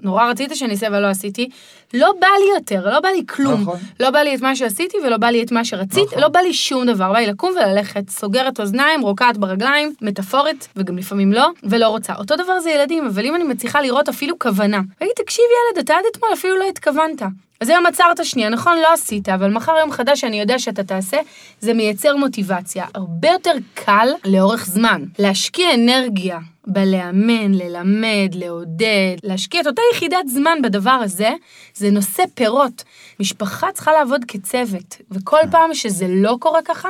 שנורא 0.01 0.30
רצית 0.30 0.51
שאני 0.56 0.72
אעשה 0.72 0.88
ולא 0.92 1.08
עשיתי, 1.08 1.50
לא 1.94 2.13
בא 2.20 2.27
לי 2.39 2.46
יותר, 2.56 2.89
לא 2.94 3.00
בא 3.00 3.10
לי 3.10 3.24
כלום. 3.30 3.62
נכון. 3.62 3.80
לא 4.00 4.10
בא 4.10 4.20
לי 4.20 4.36
את 4.36 4.42
מה 4.42 4.56
שעשיתי 4.56 4.98
ולא 5.04 5.18
בא 5.18 5.27
לי 5.27 5.44
את 5.44 5.51
מה 5.51 5.66
שרצית, 5.66 6.08
נכון. 6.08 6.20
לא 6.20 6.27
בא 6.27 6.39
לי 6.39 6.54
שום 6.54 6.86
דבר. 6.86 7.12
בא 7.12 7.20
לי 7.20 7.27
לקום 7.27 7.51
וללכת, 7.56 8.10
סוגרת 8.10 8.60
אוזניים, 8.60 9.01
רוקעת 9.01 9.38
ברגליים, 9.38 9.94
מטאפורית, 10.01 10.68
וגם 10.75 10.98
לפעמים 10.98 11.34
לא, 11.34 11.50
ולא 11.63 11.88
רוצה. 11.88 12.13
אותו 12.16 12.36
דבר 12.36 12.60
זה 12.60 12.70
ילדים, 12.72 13.06
אבל 13.06 13.25
אם 13.25 13.36
אני 13.36 13.44
מצליחה 13.44 13.82
לראות 13.82 14.10
אפילו 14.10 14.39
כוונה, 14.39 14.82
ואגיד, 15.01 15.13
תקשיב 15.16 15.46
ילד, 15.46 15.84
אתה 15.84 15.94
עד 15.94 16.04
אתמול 16.12 16.30
אפילו 16.34 16.58
לא 16.58 16.63
התכוונת. 16.70 17.22
אז 17.62 17.70
היום 17.70 17.86
עצרת 17.86 18.26
שנייה, 18.26 18.50
נכון, 18.50 18.78
לא 18.78 18.94
עשית, 18.94 19.30
אבל 19.30 19.52
מחר 19.52 19.76
יום 19.80 19.92
חדש 19.92 20.22
שאני 20.22 20.40
יודע 20.40 20.60
שאתה 20.60 20.84
תעשה, 20.84 21.18
זה 21.60 21.74
מייצר 21.74 22.16
מוטיבציה. 22.16 22.86
הרבה 22.96 23.30
יותר 23.30 23.52
קל 23.74 24.08
לאורך 24.26 24.66
זמן. 24.66 25.04
להשקיע 25.20 25.74
אנרגיה 25.74 26.40
בלאמן, 26.68 27.54
ללמד, 27.54 28.34
לעודד, 28.34 29.16
להשקיע 29.24 29.62
את 29.62 29.68
אותה 29.68 29.82
יחידת 29.94 30.28
זמן 30.28 30.58
בדבר 30.64 30.92
הזה, 30.92 31.30
זה 31.74 31.92
נושא 31.92 32.24
פירות. 32.34 32.84
משפחה 33.20 33.68
צריכה 33.74 33.92
לעבוד 33.92 34.26
כצוות, 34.28 34.98
וכל 35.12 35.40
פעם 35.52 35.74
שזה 35.74 36.06
לא 36.10 36.38
קורה 36.40 36.60
ככה, 36.66 36.90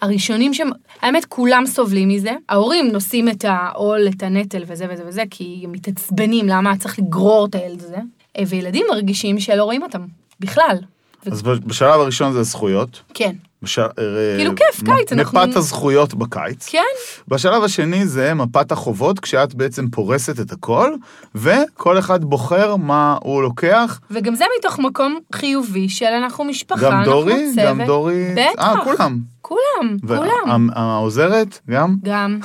הראשונים 0.00 0.54
שהם, 0.54 0.70
האמת 1.00 1.24
כולם 1.24 1.66
סובלים 1.66 2.08
מזה, 2.08 2.32
ההורים 2.48 2.88
נושאים 2.88 3.28
את 3.28 3.44
העול, 3.48 4.08
את 4.08 4.22
הנטל 4.22 4.62
וזה 4.66 4.86
וזה 4.90 5.02
וזה, 5.06 5.22
כי 5.30 5.60
הם 5.64 5.72
מתעצבנים 5.72 6.48
למה 6.48 6.76
צריך 6.76 6.98
לגרור 6.98 7.46
את 7.46 7.54
הילד 7.54 7.82
הזה, 7.82 7.98
וילדים 8.46 8.86
מרגישים 8.90 9.40
שלא 9.40 9.64
רואים 9.64 9.82
אותם, 9.82 10.00
בכלל. 10.40 10.76
אז 11.26 11.42
בשלב 11.42 12.00
הראשון 12.00 12.32
זה 12.32 12.42
זכויות. 12.42 13.02
כן, 13.14 13.32
בש... 13.62 13.78
אה, 13.78 13.86
כאילו 14.36 14.52
כיף, 14.56 14.82
קיץ, 14.84 15.12
אנחנו- 15.12 15.40
מפת 15.40 15.56
הזכויות 15.56 16.14
בקיץ. 16.14 16.66
כן, 16.68 16.82
בשלב 17.28 17.62
השני 17.62 18.06
זה 18.06 18.34
מפת 18.34 18.72
החובות, 18.72 19.20
כשאת 19.20 19.54
בעצם 19.54 19.88
פורסת 19.88 20.40
את 20.40 20.52
הכל, 20.52 20.92
וכל 21.34 21.98
אחד 21.98 22.24
בוחר 22.24 22.76
מה 22.76 23.16
הוא 23.22 23.42
לוקח. 23.42 24.00
וגם 24.10 24.34
זה 24.34 24.44
מתוך 24.58 24.78
מקום 24.78 25.18
חיובי 25.34 25.88
של 25.88 26.06
אנחנו 26.06 26.44
משפחה, 26.44 26.80
גם 26.86 26.92
אנחנו 26.92 27.12
דורי, 27.12 27.50
צוות. 27.54 27.66
גם 27.66 27.84
דורי, 27.86 28.34
בטח. 28.34 28.62
אה, 28.62 28.84
כולם. 28.84 29.18
כולם, 29.42 29.96
כולם. 30.08 30.68
והעוזרת, 30.76 31.58
גם? 31.70 31.96
גם. 32.04 32.38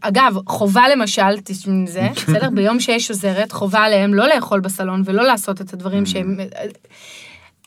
אגב, 0.00 0.36
חובה 0.46 0.88
למשל, 0.88 1.40
תשמעי 1.44 1.76
מזה, 1.76 2.08
בסדר? 2.28 2.50
ביום 2.50 2.80
שיש 2.80 3.10
עוזרת, 3.10 3.52
חובה 3.52 3.80
עליהם 3.80 4.14
לא 4.14 4.28
לאכול 4.28 4.60
בסלון 4.60 5.02
ולא 5.04 5.22
לעשות 5.22 5.60
את 5.60 5.72
הדברים 5.72 6.06
שהם... 6.06 6.36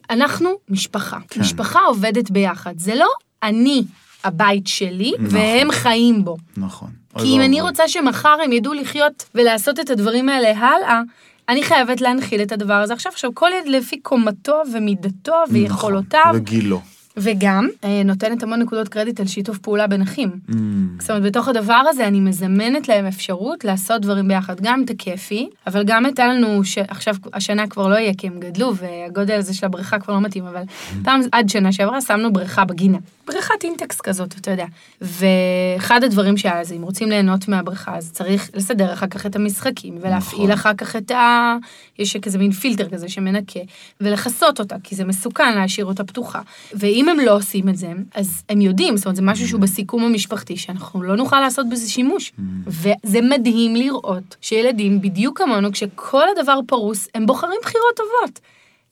אנחנו 0.10 0.50
משפחה. 0.70 1.18
כן. 1.30 1.42
משפחה 1.42 1.80
עובדת 1.80 2.32
ביחד. 2.32 2.74
זה 2.78 2.96
לא 2.96 3.08
אני 3.44 3.84
הבית 4.24 4.68
שלי, 4.68 5.12
נכון. 5.20 5.38
והם 5.38 5.72
חיים 5.72 6.26
בו. 6.26 6.38
נכון. 6.58 6.90
כי 7.18 7.24
אם 7.24 7.42
אני 7.42 7.56
ואבוי. 7.56 7.62
רוצה 7.62 7.88
שמחר 7.88 8.38
הם 8.44 8.52
ידעו 8.52 8.74
לחיות 8.74 9.26
ולעשות 9.36 9.80
את 9.80 9.90
הדברים 9.90 10.30
האלה 10.30 10.58
הלאה, 10.58 11.02
אני 11.50 11.64
חייבת 11.64 12.02
להנחיל 12.02 12.42
את 12.42 12.52
הדבר 12.52 12.74
הזה 12.74 12.94
עכשיו. 12.94 13.12
עכשיו, 13.12 13.32
כל 13.34 13.50
ילד 13.58 13.68
לפי 13.68 14.00
קומתו 14.00 14.62
ומידתו 14.74 15.36
ויכולותיו, 15.52 16.22
נכון, 16.26 16.42
וגילו. 16.42 16.82
וגם 17.18 17.68
אה, 17.84 18.02
נותנת 18.06 18.44
המון 18.44 18.62
נקודות 18.62 18.88
קרדיט 18.88 19.20
על 19.20 19.28
שיתוף 19.28 19.58
פעולה 19.58 19.88
בין 19.88 20.02
אחים. 20.02 20.30
Mm, 20.30 20.54
זאת 21.00 21.10
אומרת, 21.10 21.24
בתוך 21.24 21.48
הדבר 21.48 21.82
הזה 21.90 22.08
אני 22.08 22.20
מזמנת 22.20 22.88
להם 22.88 23.06
אפשרות 23.06 23.64
לעשות 23.64 24.02
דברים 24.02 24.28
ביחד, 24.28 24.62
גם 24.62 24.84
את 24.86 24.90
הכיפי, 24.90 25.50
אבל 25.68 25.84
גם 25.84 26.06
הייתה 26.06 26.28
לנו, 26.28 26.64
ש... 26.64 26.78
עכשיו 26.78 27.16
השנה 27.34 27.68
כבר 27.68 27.88
לא 27.88 27.96
יהיה 27.96 28.14
כי 28.18 28.28
הם 28.28 28.40
גדלו 28.40 28.76
והגודל 28.76 29.36
הזה 29.36 29.54
של 29.54 29.66
הבריכה 29.66 30.00
כבר 30.00 30.14
לא 30.14 30.22
מתאים, 30.22 30.46
אבל 30.46 30.64
פעם 31.04 31.22
עד 31.32 31.50
שנה 31.50 31.72
שעברה 31.72 32.02
שמנו 32.02 32.34
בריכה 32.34 32.66
בגינה. 32.66 32.98
בריכת 33.28 33.64
אינטקס 33.64 34.02
כזאת, 34.02 34.36
אתה 34.42 34.52
יודע. 34.52 34.66
ואחד 35.02 36.04
הדברים 36.04 36.38
שהיה 36.38 36.64
זה, 36.64 36.76
אם 36.76 36.82
רוצים 36.82 37.10
ליהנות 37.10 37.48
מהבריכה, 37.48 37.98
אז 37.98 38.12
צריך 38.12 38.50
לסדר 38.54 38.94
אחר 38.94 39.08
כך 39.08 39.26
את 39.26 39.36
המשחקים, 39.36 39.98
ולהפעיל 40.02 40.42
נכון. 40.42 40.52
אחר 40.52 40.74
כך 40.74 40.96
את 40.96 41.12
ה... 41.12 41.56
יש 42.00 42.18
כזה 42.18 42.38
מין 42.38 42.52
פילטר 42.52 42.90
כזה 42.90 43.10
שמנקה, 43.10 43.60
ולכסות 44.02 44.60
אותה, 44.60 44.76
כי 44.84 44.96
זה 44.96 45.06
מסוכן 45.06 45.56
להשאיר 45.56 45.86
אותה 45.86 46.04
פתוחה. 46.04 46.42
ואם 46.74 47.09
הם 47.10 47.20
לא 47.20 47.36
עושים 47.36 47.70
את 47.70 47.78
זה, 47.78 47.92
אז 48.16 48.44
הם 48.50 48.62
יודעים, 48.62 48.98
זאת 48.98 49.06
אומרת, 49.06 49.16
זה 49.16 49.22
משהו 49.22 49.48
שהוא 49.48 49.62
בסיכום 49.62 50.04
המשפחתי, 50.04 50.58
שאנחנו 50.58 51.04
לא 51.04 51.16
נוכל 51.16 51.40
לעשות 51.40 51.70
בזה 51.70 51.90
שימוש. 51.90 52.32
וזה 52.68 53.22
מדהים 53.22 53.76
לראות 53.76 54.36
שילדים, 54.42 55.02
בדיוק 55.02 55.38
כמונו, 55.38 55.72
כשכל 55.72 56.24
הדבר 56.38 56.60
פרוס, 56.68 57.08
הם 57.16 57.26
בוחרים 57.26 57.60
בחירות 57.64 57.96
טובות. 57.96 58.40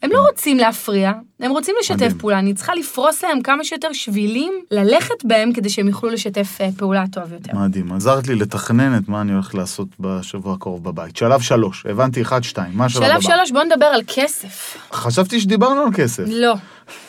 הם 0.04 0.10
לא 0.14 0.20
רוצים 0.20 0.58
להפריע, 0.58 1.12
הם 1.40 1.52
רוצים 1.52 1.76
לשתף 1.80 1.96
מדהים. 1.96 2.18
פעולה, 2.18 2.40
אני 2.40 2.54
צריכה 2.54 2.76
לפרוס 2.76 3.24
להם 3.24 3.42
כמה 3.42 3.64
שיותר 3.64 3.94
שבילים 3.94 4.54
ללכת 4.72 5.26
בהם 5.26 5.54
כדי 5.54 5.70
שהם 5.70 5.88
יוכלו 5.88 6.10
לשתף 6.10 6.58
אה, 6.62 6.70
פעולה 6.78 7.04
טוב 7.12 7.34
יותר. 7.34 7.58
מדהים. 7.58 7.94
עזרת 7.94 8.28
לי 8.28 8.36
לתכנן 8.36 8.98
את 8.98 9.10
מה 9.10 9.22
אני 9.22 9.34
הולך 9.34 9.56
לעשות 9.56 9.88
בשבוע 10.00 10.54
הקרוב 10.54 10.84
בבית. 10.84 11.18
שלב 11.18 11.42
שלוש, 11.42 11.86
הבנתי 11.86 12.22
אחד, 12.22 12.44
שתיים. 12.44 12.72
מה 12.74 12.86
השלב 12.86 13.04
הבא? 13.04 13.22
שלב 13.22 13.22
שלוש, 13.22 13.52
בוא 13.52 13.64
נדבר 13.64 13.86
על 13.86 14.02
כסף. 14.08 14.78
חשבתי 14.92 15.40
שדיברנו 15.40 15.82
על 15.82 15.94
כסף. 15.94 16.24
לא, 16.28 16.54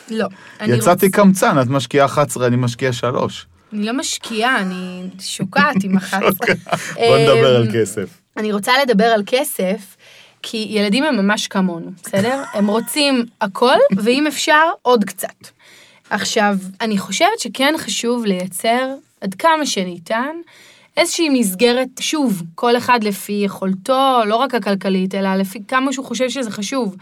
לא. 0.09 0.27
יצאתי 0.67 1.05
רוצה- 1.05 1.17
קמצן, 1.17 1.61
את 1.61 1.67
משקיעה 1.67 2.05
11, 2.05 2.47
אני 2.47 2.55
משקיע 2.55 2.93
3. 2.93 3.45
אני 3.73 3.85
לא 3.85 3.93
משקיעה, 3.93 4.61
אני 4.61 5.03
שוקעת 5.19 5.83
עם 5.83 5.97
11. 5.97 6.47
בוא 6.95 7.17
נדבר 7.17 7.55
על 7.55 7.63
אמ, 7.67 7.71
כסף. 7.73 8.09
אני 8.37 8.51
רוצה 8.53 8.71
לדבר 8.83 9.05
על 9.05 9.23
כסף, 9.25 9.95
כי 10.43 10.67
ילדים 10.69 11.03
הם 11.03 11.15
ממש 11.17 11.47
כמונו, 11.47 11.91
בסדר? 12.03 12.43
הם 12.53 12.67
רוצים 12.67 13.25
הכל, 13.41 13.75
ואם 13.97 14.27
אפשר, 14.27 14.63
עוד 14.81 15.03
קצת. 15.03 15.47
עכשיו, 16.09 16.55
אני 16.81 16.97
חושבת 16.97 17.39
שכן 17.39 17.73
חשוב 17.77 18.25
לייצר, 18.25 18.87
עד 19.21 19.33
כמה 19.33 19.65
שניתן, 19.65 20.35
איזושהי 20.97 21.29
מסגרת, 21.29 21.87
שוב, 21.99 22.43
כל 22.55 22.77
אחד 22.77 23.03
לפי 23.03 23.41
יכולתו, 23.45 24.19
לא 24.25 24.35
רק 24.35 24.55
הכלכלית, 24.55 25.15
אלא 25.15 25.35
לפי 25.35 25.59
כמה 25.67 25.93
שהוא 25.93 26.05
חושב 26.05 26.29
שזה 26.29 26.51
חשוב. 26.51 26.95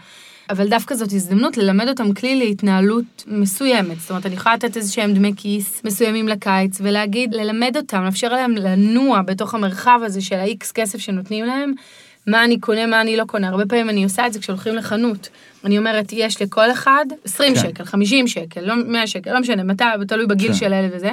אבל 0.50 0.68
דווקא 0.68 0.94
זאת 0.94 1.12
הזדמנות 1.12 1.56
ללמד 1.56 1.88
אותם 1.88 2.14
כלי 2.14 2.36
להתנהלות 2.36 3.24
מסוימת. 3.26 4.00
זאת 4.00 4.10
אומרת, 4.10 4.26
אני 4.26 4.34
יכולה 4.34 4.54
לתת 4.54 4.76
איזה 4.76 4.92
שהם 4.92 5.14
דמי 5.14 5.32
כיס 5.36 5.84
מסוימים 5.84 6.28
לקיץ, 6.28 6.78
ולהגיד, 6.80 7.34
ללמד 7.34 7.76
אותם, 7.76 8.04
לאפשר 8.04 8.28
להם 8.28 8.52
לנוע 8.52 9.22
בתוך 9.22 9.54
המרחב 9.54 10.00
הזה 10.04 10.20
של 10.20 10.36
ה-X 10.36 10.72
כסף 10.74 10.98
שנותנים 10.98 11.44
להם, 11.44 11.72
מה 12.28 12.44
אני 12.44 12.60
קונה, 12.60 12.86
מה 12.86 13.00
אני 13.00 13.16
לא 13.16 13.24
קונה. 13.24 13.48
הרבה 13.48 13.66
פעמים 13.66 13.90
אני 13.90 14.04
עושה 14.04 14.26
את 14.26 14.32
זה 14.32 14.38
כשהולכים 14.38 14.74
לחנות. 14.74 15.28
אני 15.64 15.78
אומרת, 15.78 16.06
יש 16.12 16.42
לכל 16.42 16.70
אחד 16.70 17.04
20 17.24 17.54
כן. 17.54 17.60
שקל, 17.60 17.84
50 17.84 18.28
שקל, 18.28 18.60
לא 18.60 18.74
100 18.86 19.06
שקל, 19.06 19.32
לא 19.32 19.40
משנה, 19.40 19.62
מתי, 19.62 19.84
תלוי 20.08 20.26
בגיל 20.26 20.48
כן. 20.48 20.54
של 20.54 20.72
הילד 20.72 20.90
וזה. 20.94 21.10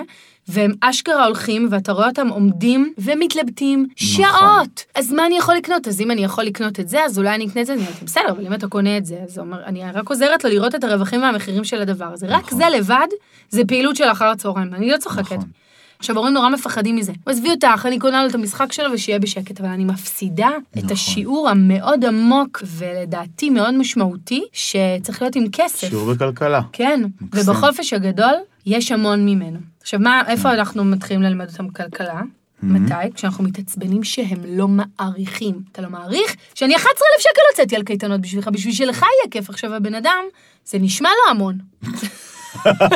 והם 0.47 0.71
אשכרה 0.81 1.25
הולכים, 1.25 1.67
ואתה 1.71 1.91
רואה 1.91 2.07
אותם 2.07 2.27
עומדים 2.27 2.93
ומתלבטים 2.97 3.87
נכון. 4.01 4.25
שעות. 4.25 4.85
אז 4.95 5.11
מה 5.11 5.25
אני 5.25 5.37
יכול 5.37 5.55
לקנות? 5.55 5.87
אז 5.87 6.01
אם 6.01 6.11
אני 6.11 6.23
יכול 6.23 6.43
לקנות 6.43 6.79
את 6.79 6.89
זה, 6.89 7.03
אז 7.03 7.17
אולי 7.17 7.35
אני 7.35 7.47
אקנה 7.47 7.61
את 7.61 7.67
זה. 7.67 7.73
אני 7.73 7.81
אומרת, 7.81 8.03
בסדר, 8.03 8.29
אבל 8.29 8.45
אם 8.45 8.53
אתה 8.53 8.67
קונה 8.67 8.97
את 8.97 9.05
זה, 9.05 9.17
אז 9.23 9.39
אומר, 9.39 9.63
אני 9.65 9.83
רק 9.93 10.09
עוזרת 10.09 10.43
לו 10.43 10.49
לראות 10.49 10.75
את 10.75 10.83
הרווחים 10.83 11.21
והמחירים 11.21 11.63
של 11.63 11.81
הדבר 11.81 12.05
הזה. 12.05 12.27
רק 12.27 12.45
נכון. 12.45 12.57
זה 12.57 12.65
לבד, 12.77 13.07
זה 13.49 13.61
פעילות 13.67 13.95
של 13.95 14.03
אחר 14.11 14.25
הצהריים, 14.25 14.73
אני 14.73 14.89
לא 14.89 14.97
צוחקת. 14.97 15.31
נכון. 15.31 15.64
עכשיו, 16.05 16.17
הורים 16.17 16.33
נורא 16.33 16.49
מפחדים 16.49 16.95
מזה. 16.95 17.11
עזבי 17.25 17.49
אותך, 17.51 17.85
אני 17.85 17.99
קונה 17.99 18.23
לו 18.23 18.29
את 18.29 18.35
המשחק 18.35 18.71
שלו 18.71 18.91
ושיהיה 18.91 19.19
בשקט, 19.19 19.61
אבל 19.61 19.69
אני 19.69 19.85
מפסידה 19.85 20.49
את 20.71 20.77
נכון. 20.77 20.91
השיעור 20.91 21.49
המאוד 21.49 22.05
עמוק, 22.05 22.63
ולדעתי 22.65 23.49
מאוד 23.49 23.73
משמעותי, 23.73 24.43
שצריך 24.53 25.21
להיות 25.21 25.35
עם 25.35 25.45
כסף. 25.51 25.89
שיעור 25.89 26.13
בכלכלה. 26.13 26.61
כן, 26.71 27.01
מקסים. 27.21 27.41
ובחופש 27.49 27.93
הגדול 27.93 28.33
יש 28.65 28.91
המון 28.91 29.25
ממנו. 29.25 29.59
עכשיו, 29.81 29.99
מה, 29.99 30.23
איפה 30.27 30.43
כן. 30.43 30.49
אנחנו 30.49 30.85
מתחילים 30.85 31.23
ללמד 31.23 31.49
אותם 31.51 31.69
כלכלה? 31.69 32.21
מתי? 32.63 32.93
כשאנחנו 33.15 33.43
מתעצבנים 33.43 34.03
שהם 34.03 34.39
לא 34.47 34.67
מעריכים. 34.67 35.55
אתה 35.71 35.81
לא 35.81 35.89
מעריך? 35.89 36.35
שאני 36.55 36.75
11,000 36.75 37.19
שקל 37.19 37.41
הוצאתי 37.51 37.75
על 37.75 37.83
קייטנות 37.83 38.21
בשבילך, 38.21 38.47
בשביל 38.47 38.73
שלך 38.73 38.97
יהיה 38.97 39.31
כיף. 39.31 39.49
עכשיו, 39.49 39.73
הבן 39.73 39.95
אדם, 39.95 40.23
זה 40.65 40.79
נשמע 40.79 41.09
לו 41.09 41.31
המון. 41.31 41.57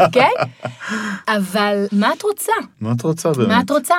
אוקיי? 0.06 0.32
אבל 1.38 1.86
מה 1.92 2.14
את 2.14 2.22
רוצה? 2.24 2.54
מה 2.82 2.92
את 2.92 3.02
רוצה 3.02 3.32
באמת? 3.32 3.48
מה 3.48 3.62
את 3.62 3.70
רוצה? 3.70 3.96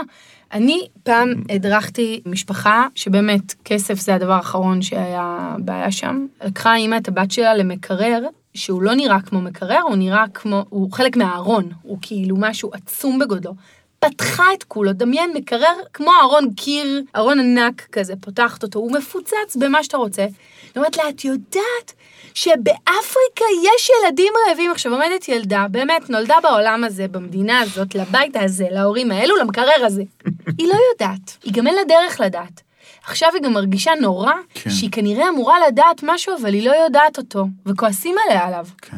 אני 0.52 0.88
פעם 1.02 1.34
הדרכתי 1.48 2.20
משפחה 2.26 2.86
שבאמת 2.94 3.54
כסף 3.64 3.94
זה 3.94 4.14
הדבר 4.14 4.32
האחרון 4.32 4.82
שהיה 4.82 5.56
בעיה 5.58 5.92
שם. 5.92 6.26
לקחה 6.44 6.76
אימא 6.76 6.96
את 6.96 7.08
הבת 7.08 7.30
שלה 7.30 7.54
למקרר, 7.54 8.22
שהוא 8.54 8.82
לא 8.82 8.94
נראה 8.94 9.20
כמו 9.20 9.40
מקרר, 9.40 9.80
הוא 9.82 9.96
נראה 9.96 10.24
כמו, 10.34 10.64
הוא 10.68 10.92
חלק 10.92 11.16
מהארון, 11.16 11.68
הוא 11.82 11.98
כאילו 12.02 12.36
משהו 12.38 12.70
עצום 12.72 13.18
בגודלו. 13.18 13.54
פתחה 13.98 14.44
את 14.58 14.64
כולו, 14.64 14.92
דמיין 14.92 15.30
מקרר 15.34 15.74
כמו 15.92 16.10
ארון 16.22 16.54
קיר, 16.54 17.02
ארון 17.16 17.40
ענק 17.40 17.88
כזה, 17.92 18.14
פותחת 18.20 18.62
אותו, 18.62 18.78
הוא 18.78 18.92
מפוצץ 18.92 19.56
במה 19.58 19.84
שאתה 19.84 19.96
רוצה. 19.96 20.26
אני 20.76 20.76
אומרת 20.76 20.96
לה, 20.96 21.08
את 21.08 21.24
יודעת 21.24 21.92
שבאפריקה 22.34 23.44
יש 23.64 23.90
ילדים 23.90 24.32
רעבים. 24.48 24.70
עכשיו 24.70 24.92
עומדת 24.92 25.28
ילדה, 25.28 25.66
באמת 25.70 26.10
נולדה 26.10 26.36
בעולם 26.42 26.84
הזה, 26.84 27.08
במדינה 27.08 27.60
הזאת, 27.60 27.94
לבית 27.94 28.36
הזה, 28.36 28.66
להורים 28.70 29.10
האלו, 29.10 29.36
למקרר 29.36 29.86
הזה. 29.86 30.02
היא 30.58 30.68
לא 30.68 30.76
יודעת, 30.92 31.36
היא 31.44 31.52
גם 31.52 31.66
אין 31.66 31.74
לה 31.74 31.84
דרך 31.88 32.20
לדעת. 32.20 32.62
עכשיו 33.04 33.28
היא 33.34 33.42
גם 33.42 33.52
מרגישה 33.52 33.92
נורא, 34.00 34.32
כן. 34.54 34.70
שהיא 34.70 34.90
כנראה 34.92 35.28
אמורה 35.28 35.66
לדעת 35.68 36.00
משהו, 36.02 36.34
אבל 36.40 36.54
היא 36.54 36.66
לא 36.68 36.74
יודעת 36.84 37.18
אותו, 37.18 37.44
וכועסים 37.66 38.16
עליה 38.26 38.46
עליו. 38.46 38.66
כן. 38.82 38.96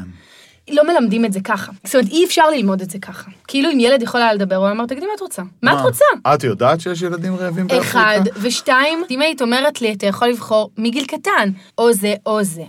לא 0.72 0.82
מלמדים 0.87 1.24
את 1.24 1.32
זה 1.32 1.40
ככה. 1.40 1.72
זאת 1.85 1.94
אומרת, 1.94 2.08
אי 2.08 2.24
אפשר 2.24 2.50
ללמוד 2.50 2.80
את 2.80 2.90
זה 2.90 2.98
ככה. 2.98 3.30
כאילו 3.48 3.70
אם 3.70 3.80
ילד 3.80 4.02
יכול 4.02 4.22
היה 4.22 4.35
לדבר, 4.35 4.56
הוא 4.56 4.70
אומר, 4.70 4.87
תגידי 4.87 5.06
מה 5.06 5.12
את 5.16 5.20
רוצה? 5.20 5.42
מה 5.62 5.80
את 5.80 5.85
רוצה? 5.85 6.04
את 6.35 6.44
יודעת 6.44 6.80
שיש 6.80 7.02
ילדים 7.02 7.37
רעבים 7.37 7.66
באפריקה? 7.66 7.87
אחד, 7.87 8.20
ושתיים, 8.37 9.02
אם 9.11 9.20
היית 9.20 9.42
אומרת 9.42 9.82
לי, 9.82 9.92
אתה 9.92 10.06
יכול 10.06 10.28
לבחור 10.28 10.70
מגיל 10.78 11.04
קטן, 11.04 11.50
או 11.78 11.92
זה 11.92 12.14
או 12.26 12.44
זה. 12.44 12.62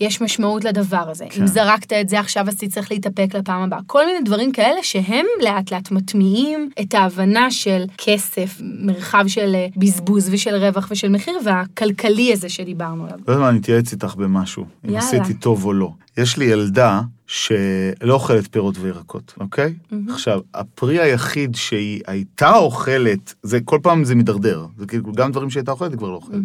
יש 0.00 0.20
משמעות 0.20 0.64
לדבר 0.64 1.10
הזה. 1.10 1.24
כן. 1.30 1.40
אם 1.40 1.46
זרקת 1.46 1.92
את 1.92 2.08
זה 2.08 2.20
עכשיו, 2.20 2.48
אז 2.48 2.56
תצטרך 2.56 2.90
להתאפק 2.90 3.34
לפעם 3.34 3.62
הבאה. 3.62 3.78
כל 3.86 4.06
מיני 4.06 4.20
דברים 4.24 4.52
כאלה 4.52 4.82
שהם 4.82 5.26
לאט 5.40 5.72
לאט 5.72 5.90
מטמיעים 5.90 6.70
את 6.80 6.94
ההבנה 6.94 7.50
של 7.50 7.84
כסף, 7.98 8.56
מרחב 8.60 9.24
של 9.28 9.54
אה, 9.54 9.66
בזבוז 9.76 10.28
ושל 10.32 10.54
רווח 10.54 10.88
ושל 10.90 11.08
מחיר, 11.08 11.38
והכלכלי 11.44 12.32
הזה 12.32 12.48
שדיברנו 12.48 13.04
עליו. 13.04 13.18
לא 13.28 13.32
יודע 13.32 13.42
מה, 13.42 13.48
אני 13.48 13.58
אתייעץ 13.58 13.92
איתך 13.92 14.14
במשהו, 14.14 14.64
אם 14.84 14.90
יאללה. 14.90 15.06
עשיתי 15.06 15.34
טוב 15.34 15.64
או 15.64 15.72
לא. 15.72 15.90
יש 16.16 16.36
לי 16.36 16.44
ילדה 16.44 17.00
שלא 17.28 18.14
אוכלת 18.14 18.52
פירות 18.52 18.74
וירקות, 18.80 19.34
אוקיי? 19.40 19.74
עכשיו, 20.10 20.40
הפרי 20.54 21.00
היחיד 21.00 21.54
שהיא 21.54 22.00
הייתה 22.06 22.54
אוכלת, 22.56 23.34
זה 23.42 23.60
כל 23.64 23.78
פעם 23.82 24.04
זה 24.04 24.14
מידרדר. 24.14 24.66
זה 24.78 24.86
כאילו, 24.86 25.12
גם 25.12 25.32
דברים 25.32 25.50
שהייתה 25.50 25.70
אוכלת, 25.70 25.90
היא 25.90 25.98
כבר 25.98 26.08
לא 26.08 26.14
אוכלת. 26.14 26.40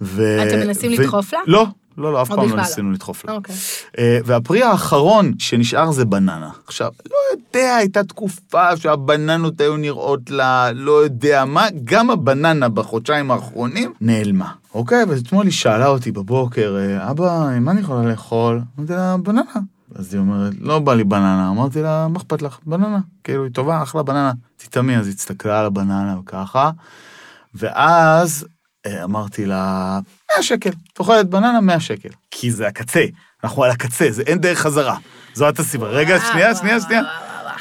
ו... 0.00 0.38
אתם 0.48 0.58
מנסים 0.58 0.92
ו- 0.92 0.94
לדחוף 1.02 1.32
לה? 1.32 1.38
לא, 1.46 1.66
לא, 1.98 2.12
לא, 2.12 2.22
אף 2.22 2.28
פעם 2.28 2.38
לא 2.38 2.56
לא? 2.56 2.56
ניסינו 2.56 2.92
לדחוף 2.92 3.24
לה. 3.24 3.32
אוקיי. 3.34 3.54
אה, 3.98 4.18
והפרי 4.24 4.62
האחרון 4.62 5.32
שנשאר 5.38 5.90
זה 5.90 6.04
בננה. 6.04 6.50
עכשיו, 6.66 6.92
לא 7.10 7.16
יודע, 7.32 7.76
הייתה 7.76 8.04
תקופה 8.04 8.76
שהבננות 8.76 9.60
היו 9.60 9.76
נראות 9.76 10.30
לה, 10.30 10.72
לא 10.72 10.92
יודע 10.92 11.44
מה, 11.44 11.66
גם 11.84 12.10
הבננה 12.10 12.68
בחודשיים 12.68 13.30
האחרונים 13.30 13.92
נעלמה. 14.00 14.52
אוקיי, 14.74 15.02
אז 15.02 15.20
אתמול 15.20 15.44
היא 15.44 15.52
שאלה 15.52 15.86
אותי 15.86 16.12
בבוקר, 16.12 16.76
אה, 16.78 17.10
אבא, 17.10 17.58
מה 17.60 17.70
אני 17.70 17.80
יכולה 17.80 18.10
לאכול? 18.10 18.60
אמרתי 18.78 18.92
לה, 18.92 19.16
בננה. 19.16 19.42
אז 19.98 20.14
היא 20.14 20.20
אומרת, 20.20 20.52
לא 20.60 20.78
בא 20.78 20.94
לי 20.94 21.04
בננה. 21.04 21.48
אמרתי 21.50 21.82
לה, 21.82 22.08
מה 22.08 22.18
אכפת 22.18 22.42
לך? 22.42 22.58
בננה. 22.66 22.98
כאילו, 23.24 23.44
היא 23.44 23.52
טובה, 23.52 23.82
אחלה 23.82 24.02
בננה. 24.02 24.32
תטעמי, 24.56 24.96
אז 24.96 25.06
היא 25.06 25.14
הסתכלה 25.14 25.60
על 25.60 25.66
הבננה 25.66 26.18
וככה, 26.20 26.70
ואז 27.54 28.46
אה, 28.86 29.04
אמרתי 29.04 29.46
לה, 29.46 29.98
100 30.36 30.42
שקל, 30.42 30.70
את 30.92 30.98
אוכלת 30.98 31.30
בננה 31.30 31.60
100 31.60 31.80
שקל. 31.80 32.08
כי 32.30 32.50
זה 32.50 32.66
הקצה, 32.66 33.04
אנחנו 33.44 33.64
על 33.64 33.70
הקצה, 33.70 34.10
זה 34.10 34.22
אין 34.22 34.38
דרך 34.38 34.58
חזרה. 34.58 34.96
זאת 35.34 35.58
הסיבה. 35.58 35.86
רגע, 35.86 36.20
שנייה, 36.20 36.54
שנייה, 36.54 36.80
שנייה. 36.80 37.02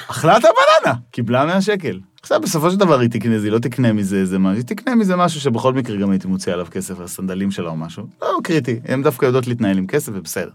אכלה 0.08 0.38
את 0.38 0.44
הבננה, 0.44 0.96
קיבלה 1.12 1.46
100 1.46 1.62
שקל. 1.62 2.00
עכשיו, 2.22 2.42
בסופו 2.42 2.72
של 2.72 2.78
דבר 2.78 3.00
היא 3.00 3.10
תקנה, 3.10 3.36
היא 3.36 3.52
לא 3.52 3.60
תקנה 3.60 3.94
מזה 3.94 4.18
איזה 4.18 4.40
משהו, 4.40 4.56
היא 4.56 4.66
תקנה 4.66 4.96
מזה 4.96 5.16
משהו 5.16 5.42
שבכל 5.42 5.74
מקרה 5.74 5.98
גם 5.98 6.12
הייתי 6.12 6.28
מוציא 6.28 6.54
עליו 6.54 6.68
כסף, 6.72 7.00
הסנדלים 7.00 7.52
שלה 7.52 7.70
או 7.70 7.76
משהו. 7.76 8.08
לא 8.22 8.38
קריטי, 8.44 8.80
הן 8.86 9.04
דווקא 9.04 9.26
יודעות 9.26 9.48
להתנהל 9.48 9.78
עם 9.78 9.88
כסף 9.88 10.12
ובסדר. 10.16 10.52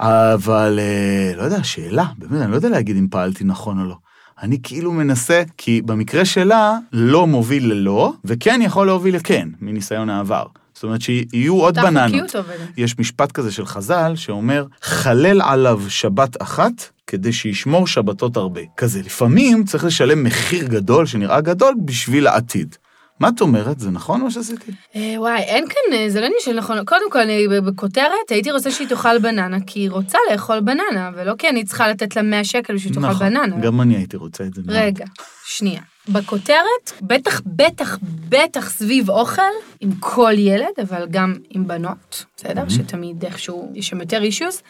אבל, 0.00 0.78
אה, 0.78 1.32
לא 1.36 1.42
יודע, 1.42 1.64
שאלה, 1.64 2.04
באמת, 2.18 2.42
אני 2.42 2.50
לא 2.50 2.56
יודע 2.56 2.68
להגיד 2.68 2.96
אם 2.96 3.06
פעלתי 3.10 3.44
נכון 3.44 3.80
או 3.80 3.84
לא. 3.84 3.96
אני 4.42 4.58
כאילו 4.62 4.92
מנסה, 4.92 5.42
כי 5.56 5.82
במקרה 5.82 6.24
שלה, 6.24 6.78
לא 6.92 7.26
מוביל 7.26 7.72
ללא, 7.72 8.12
וכן 8.24 8.60
יכול 8.62 8.86
להוביל 8.86 9.16
לכן, 9.16 9.48
מניסיון 9.60 10.10
העבר. 10.10 10.46
זאת 10.74 10.84
אומרת 10.84 11.02
שיהיו 11.02 11.54
עוד 11.54 11.78
בננות. 11.78 12.34
יש 12.76 12.98
משפט 12.98 13.32
כזה 13.32 13.52
של 13.52 13.66
חז"ל 13.66 14.12
שאומר, 14.14 14.66
חלל 14.82 15.42
עליו 15.42 15.82
שבת 15.88 16.42
אחת 16.42 16.72
כדי 17.06 17.32
שישמור 17.32 17.86
שבתות 17.86 18.36
הרבה. 18.36 18.60
כזה, 18.76 19.00
לפעמים 19.02 19.64
צריך 19.64 19.84
לשלם 19.84 20.24
מחיר 20.24 20.66
גדול, 20.66 21.06
שנראה 21.06 21.40
גדול, 21.40 21.74
בשביל 21.84 22.26
העתיד. 22.26 22.76
מה 23.20 23.28
את 23.28 23.40
אומרת? 23.40 23.80
זה 23.80 23.90
נכון 23.90 24.20
מה 24.20 24.30
שעשיתי? 24.30 24.72
אה, 24.96 25.14
וואי, 25.16 25.40
אין 25.40 25.64
כאן, 25.68 25.96
אה, 25.96 26.10
זה 26.10 26.20
לא 26.20 26.26
עניין 26.26 26.40
של 26.44 26.52
נכון. 26.52 26.84
קודם 26.84 27.10
כל, 27.10 27.18
אני 27.18 27.48
בכותרת, 27.48 28.30
הייתי 28.30 28.52
רוצה 28.52 28.70
שהיא 28.70 28.88
תאכל 28.88 29.18
בננה, 29.18 29.56
כי 29.66 29.80
היא 29.80 29.90
רוצה 29.90 30.18
לאכול 30.30 30.60
בננה, 30.60 31.10
ולא 31.14 31.34
כי 31.38 31.48
אני 31.48 31.64
צריכה 31.64 31.88
לתת 31.88 32.16
לה 32.16 32.22
100 32.22 32.44
שקל 32.44 32.74
בשביל 32.74 32.92
שתאכל 32.92 33.14
בננה. 33.14 33.46
נכון, 33.46 33.60
גם 33.60 33.80
אני 33.80 33.96
הייתי 33.96 34.16
רוצה 34.16 34.44
את 34.44 34.54
זה. 34.54 34.62
מאוד. 34.66 34.76
רגע, 34.76 35.04
שנייה. 35.46 35.80
בכותרת, 36.08 36.92
בטח, 37.02 37.40
בטח, 37.46 37.98
בטח 38.28 38.70
סביב 38.70 39.10
אוכל, 39.10 39.42
עם 39.80 39.90
כל 40.00 40.32
ילד, 40.36 40.72
אבל 40.82 41.06
גם 41.10 41.34
עם 41.50 41.66
בנות, 41.66 42.24
בסדר? 42.36 42.68
שתמיד 42.68 43.24
איכשהו 43.24 43.72
יש 43.74 43.88
שם 43.88 44.00
יותר 44.00 44.22
אישיוס. 44.22 44.62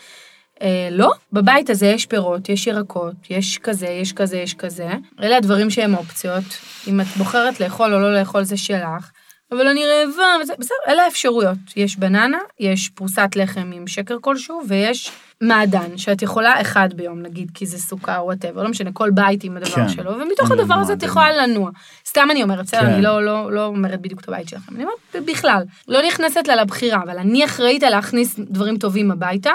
אה, 0.63 0.89
לא, 0.91 1.13
בבית 1.33 1.71
הזה 1.71 1.87
יש 1.87 2.07
פירות, 2.07 2.49
יש 2.49 2.67
ירקות, 2.67 3.15
יש 3.31 3.59
כזה, 3.59 3.87
יש 3.87 4.13
כזה, 4.13 4.37
יש 4.37 4.55
כזה. 4.55 4.91
אלה 5.23 5.37
הדברים 5.37 5.71
שהם 5.71 5.95
אופציות. 5.95 6.45
אם 6.89 7.01
את 7.01 7.07
בוחרת 7.17 7.61
לאכול 7.61 7.95
או 7.95 8.01
לא 8.01 8.15
לאכול 8.15 8.45
זה 8.45 8.57
שלך. 8.57 9.11
אבל 9.53 9.69
אני 9.69 9.85
רעבה, 9.87 10.43
וזה, 10.43 10.53
בסדר, 10.59 10.77
אלה 10.89 11.03
האפשרויות. 11.03 11.59
יש 11.77 11.97
בננה, 11.97 12.39
יש 12.61 12.89
פרוסת 12.89 13.31
לחם 13.37 13.71
עם 13.75 13.87
שקר 13.87 14.17
כלשהו, 14.21 14.63
ויש 14.69 15.11
מעדן, 15.41 15.99
שאת 15.99 16.23
יכולה 16.23 16.61
אחד 16.61 16.89
ביום, 16.95 17.23
נגיד, 17.23 17.51
כי 17.55 17.67
זה 17.67 17.79
סוכר, 17.79 18.21
וואטאבר, 18.25 18.63
לא 18.63 18.69
משנה, 18.69 18.93
כל 18.93 19.11
בית 19.11 19.45
עם 19.45 19.57
הדבר 19.57 19.75
כן. 19.75 19.89
שלו, 19.89 20.11
ומתוך 20.11 20.51
הדבר 20.51 20.75
הזה 20.75 20.93
את. 20.93 21.03
יכולה 21.03 21.47
לנוע. 21.47 21.71
סתם 22.07 22.29
אני 22.31 22.43
אומרת, 22.43 22.65
בסדר, 22.65 22.81
כן. 22.81 22.87
אני 22.87 23.03
לא, 23.03 23.25
לא, 23.25 23.53
לא 23.53 23.67
אומרת 23.67 24.01
בדיוק 24.01 24.21
את 24.21 24.29
הבית 24.29 24.49
שלכם, 24.49 24.75
אני 24.75 24.85
אומרת, 24.85 25.29
בכלל, 25.31 25.63
לא 25.89 26.07
נכנסת 26.07 26.47
לה 26.49 26.57
לבחירה, 26.57 27.03
אבל 27.03 27.19
אני 27.19 27.45
אחראית 27.45 27.83
על 27.83 27.91
להכניס 27.91 28.39
דברים 28.39 28.79
טובים 28.79 29.11
הביתה, 29.11 29.53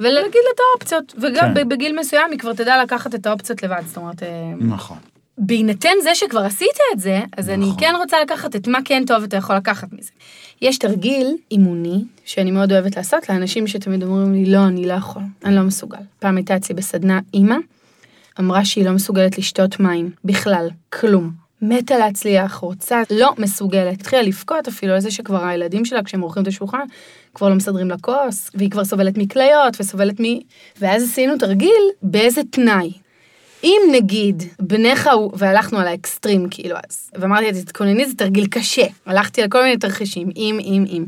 ולהגיד 0.00 0.40
לה 0.44 0.50
את 0.54 0.60
האופציות, 0.72 1.14
וגם 1.22 1.54
כן. 1.54 1.68
בגיל 1.68 1.98
מסוים 1.98 2.30
היא 2.30 2.38
כבר 2.38 2.52
תדע 2.52 2.82
לקחת 2.82 3.14
את 3.14 3.26
האופציות 3.26 3.62
לבד, 3.62 3.82
זאת 3.86 3.96
אומרת... 3.96 4.22
אה, 4.22 4.52
נכון. 4.58 4.96
בהינתן 5.38 5.94
זה 6.02 6.14
שכבר 6.14 6.40
עשית 6.40 6.76
את 6.94 7.00
זה, 7.00 7.20
אז 7.36 7.48
אני 7.50 7.66
נכון. 7.66 7.80
כן 7.80 7.92
רוצה 7.98 8.16
לקחת 8.22 8.56
את 8.56 8.68
מה 8.68 8.78
כן 8.84 9.02
טוב 9.06 9.22
אתה 9.22 9.36
יכול 9.36 9.56
לקחת 9.56 9.88
מזה. 9.92 10.10
יש 10.62 10.78
תרגיל 10.78 11.36
אימוני, 11.50 12.04
שאני 12.24 12.50
מאוד 12.50 12.72
אוהבת 12.72 12.96
לעשות, 12.96 13.28
לאנשים 13.28 13.66
שתמיד 13.66 14.02
אומרים 14.02 14.32
לי, 14.32 14.46
לא, 14.46 14.66
אני 14.66 14.86
לא 14.86 14.92
יכול, 14.92 15.22
אני 15.44 15.56
לא 15.56 15.62
מסוגל. 15.62 15.98
פעם 16.18 16.36
הייתה 16.36 16.56
אצלי 16.56 16.74
בסדנה 16.74 17.20
אימא, 17.34 17.56
אמרה 18.40 18.64
שהיא 18.64 18.84
לא 18.84 18.92
מסוגלת 18.92 19.38
לשתות 19.38 19.80
מים, 19.80 20.10
בכלל, 20.24 20.68
כלום. 20.92 21.43
מתה 21.68 21.98
להצליח, 21.98 22.54
רוצה, 22.54 23.02
לא 23.10 23.34
מסוגלת. 23.38 24.00
התחילה 24.00 24.22
לבכות 24.22 24.68
אפילו 24.68 24.92
על 24.92 25.00
זה 25.00 25.10
שכבר 25.10 25.44
הילדים 25.44 25.84
שלה, 25.84 26.02
כשהם 26.02 26.20
עורכים 26.20 26.42
את 26.42 26.48
השולחן, 26.48 26.84
כבר 27.34 27.48
לא 27.48 27.54
מסדרים 27.54 27.88
לה 27.88 27.96
כוס, 28.00 28.50
והיא 28.54 28.70
כבר 28.70 28.84
סובלת 28.84 29.18
מכליות 29.18 29.76
וסובלת 29.80 30.20
מ... 30.20 30.24
ואז 30.80 31.02
עשינו 31.02 31.38
תרגיל 31.38 31.82
באיזה 32.02 32.40
תנאי. 32.50 32.92
אם 33.64 33.80
נגיד 33.92 34.42
בניך 34.60 35.08
הוא, 35.12 35.32
והלכנו 35.36 35.78
על 35.78 35.86
האקסטרים 35.86 36.46
כאילו 36.50 36.76
אז, 36.88 37.10
ואמרתי 37.14 37.46
לה, 37.46 37.62
תתכונני, 37.62 38.06
זה 38.06 38.14
תרגיל 38.14 38.46
קשה. 38.46 38.86
הלכתי 39.06 39.42
על 39.42 39.48
כל 39.48 39.62
מיני 39.62 39.76
תרחישים, 39.76 40.28
אם, 40.36 40.58
אם, 40.60 40.84
אם. 40.88 41.04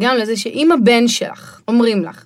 גם 0.00 0.16
לזה 0.16 0.36
שאם 0.36 0.72
הבן 0.72 1.08
שלך, 1.08 1.60
אומרים 1.68 2.04
לך, 2.04 2.24